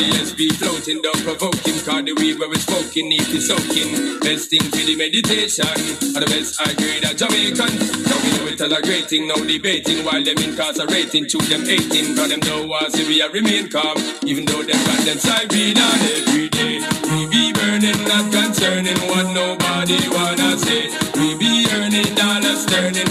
Yes, 0.00 0.32
be 0.32 0.48
floating, 0.50 1.02
don't 1.02 1.22
provoke 1.24 1.60
him. 1.66 1.78
Cause 1.84 2.04
the 2.04 2.14
weed 2.14 2.38
where 2.38 2.52
it's 2.52 2.64
smoking, 2.64 3.08
need 3.08 3.26
to 3.26 3.40
soaking. 3.40 4.20
Best 4.20 4.50
thing 4.50 4.62
for 4.62 4.84
the 4.84 4.96
meditation. 4.96 5.66
And 6.14 6.22
the 6.22 6.28
best 6.30 6.60
I 6.60 6.74
grade 6.74 7.04
a 7.04 7.14
Jamaican. 7.14 7.72
Now 8.06 8.18
we 8.22 8.30
know 8.38 8.48
great 8.82 9.08
thing, 9.08 9.28
no 9.28 9.36
debating. 9.44 10.04
While 10.04 10.22
them 10.24 10.38
incarcerating, 10.38 11.26
to 11.28 11.38
them 11.38 11.62
18. 11.62 12.16
Cause 12.16 12.28
them 12.28 12.40
don't 12.40 12.68
want 12.68 12.92
to 12.94 13.02
be 13.06 13.22
remain 13.32 13.68
calm. 13.68 13.96
Even 14.24 14.44
though 14.44 14.62
them 14.62 14.80
got 14.88 15.00
them 15.04 15.18
siren 15.18 15.78
on 15.78 15.98
every 16.16 16.48
day. 16.48 16.80
We 17.08 17.18
be 17.28 17.52
burning, 17.52 18.00
not 18.08 18.32
concerning 18.32 18.98
what 19.08 19.26
nobody 19.34 20.00
wanna 20.08 20.58
say. 20.58 20.88
We 21.20 21.36
be 21.36 21.66
earning 21.76 22.14
dollars, 22.14 22.64
turning, 22.66 23.07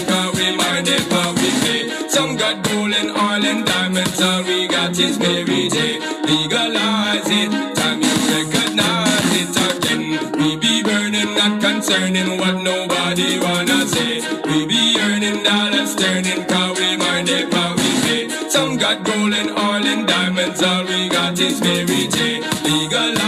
all 4.22 4.43
we 4.43 4.68
got 4.68 4.97
is 4.97 5.20
Mary 5.20 5.70
J. 5.70 5.99
Legalize 6.26 7.30
it, 7.30 7.51
time 7.76 8.01
you 8.01 8.15
recognize 8.34 9.32
it 9.41 9.55
again. 9.68 10.32
We 10.39 10.57
be 10.57 10.84
burning, 10.84 11.36
not 11.36 11.61
concerning 11.61 12.38
what 12.38 12.55
nobody 12.63 13.39
wanna 13.39 13.88
say. 13.88 14.22
We 14.45 14.65
be 14.65 14.97
earning 14.99 15.43
dollars, 15.43 15.95
turning, 15.95 16.45
cause 16.45 16.80
we 16.80 16.97
mind 16.97 17.30
it, 17.30 17.49
but 17.51 17.76
we 17.78 17.89
pay. 18.05 18.49
Some 18.49 18.78
got 18.78 19.03
gold 19.03 19.34
and 19.34 19.51
oil 19.51 19.86
and 19.86 20.07
diamonds, 20.07 20.61
all 20.63 20.84
we 20.86 21.09
got 21.09 21.39
is 21.39 21.61
Mary 21.61 22.07
J. 22.07 22.41
Legalize 22.63 23.27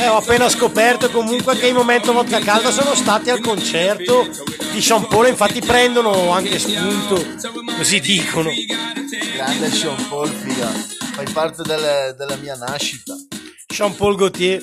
Eh, 0.00 0.06
ho 0.08 0.16
appena 0.16 0.48
scoperto 0.48 1.10
comunque 1.10 1.56
che 1.56 1.68
i 1.68 1.72
Momento 1.72 2.12
Vodka 2.12 2.40
Calda 2.40 2.70
sono 2.70 2.94
stati 2.94 3.30
al 3.30 3.40
concerto 3.40 4.28
di 4.72 4.80
Sean 4.82 5.06
Paul, 5.06 5.28
infatti 5.28 5.60
prendono 5.60 6.30
anche 6.30 6.58
spunto, 6.58 7.24
così 7.76 8.00
dicono. 8.00 8.50
Grande 9.34 9.70
Sean 9.70 10.08
Paul, 10.08 10.28
figa. 10.28 10.66
Fai 11.12 11.26
parte 11.32 11.62
delle- 11.62 12.14
della 12.16 12.36
mia 12.36 12.56
nascita. 12.56 13.14
Sean 13.72 13.94
Paul 13.94 14.16
Gaultier. 14.16 14.62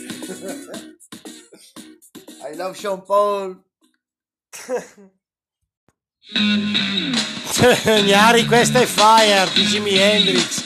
I 2.52 2.56
love 2.56 2.76
Sean 2.78 3.04
Paul. 3.04 3.62
Gnari, 8.04 8.46
questa 8.46 8.80
è 8.82 8.86
Fire 8.86 9.48
di 9.54 9.64
Jimi 9.66 9.98
Hendrix. 9.98 10.64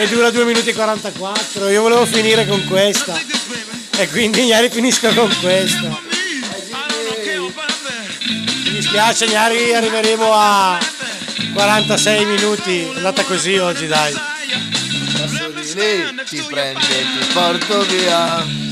E 0.00 0.06
dura 0.06 0.30
2 0.30 0.44
minuti 0.44 0.68
e 0.68 0.74
44. 0.74 1.68
Io 1.70 1.82
volevo 1.82 2.06
finire 2.06 2.46
con 2.46 2.64
questa. 2.66 3.20
E 3.96 4.08
quindi 4.08 4.46
Gnari 4.46 4.70
finisco 4.70 5.12
con 5.12 5.28
questa. 5.40 6.00
Mi 8.64 8.70
dispiace 8.70 9.26
Gnari, 9.26 9.74
arriveremo 9.74 10.32
a 10.32 10.78
46 11.52 12.24
minuti. 12.26 12.82
È 12.82 12.96
andata 12.98 13.24
così 13.24 13.56
oggi, 13.56 13.88
dai. 13.88 14.14
Lì, 15.74 16.42
prende, 16.48 16.86
ti 17.18 17.26
porto 17.32 17.80
via. 17.86 18.67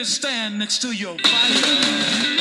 Me 0.00 0.04
stand 0.04 0.58
next 0.58 0.80
to 0.80 0.92
your 0.92 1.14
fire. 1.18 2.39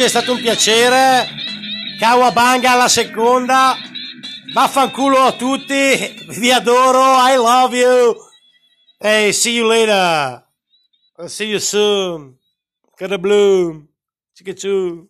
Oggi 0.00 0.08
è 0.08 0.08
stato 0.08 0.32
un 0.32 0.40
piacere. 0.40 1.28
Kawabanga 1.98 2.70
alla 2.70 2.88
seconda. 2.88 3.76
Vaffanculo 4.54 5.18
a 5.18 5.32
tutti. 5.32 6.24
Vi 6.38 6.50
adoro. 6.50 7.00
I 7.18 7.36
love 7.36 7.76
you. 7.76 8.16
Hey, 8.96 9.30
see 9.32 9.56
you 9.56 9.66
later. 9.66 10.42
I'll 11.18 11.28
see 11.28 11.48
you 11.48 11.58
soon. 11.58 12.38
Got 12.96 13.12
a 13.12 13.18
bloom. 13.18 13.88
Chicka 14.32 14.54
choo. 14.54 15.06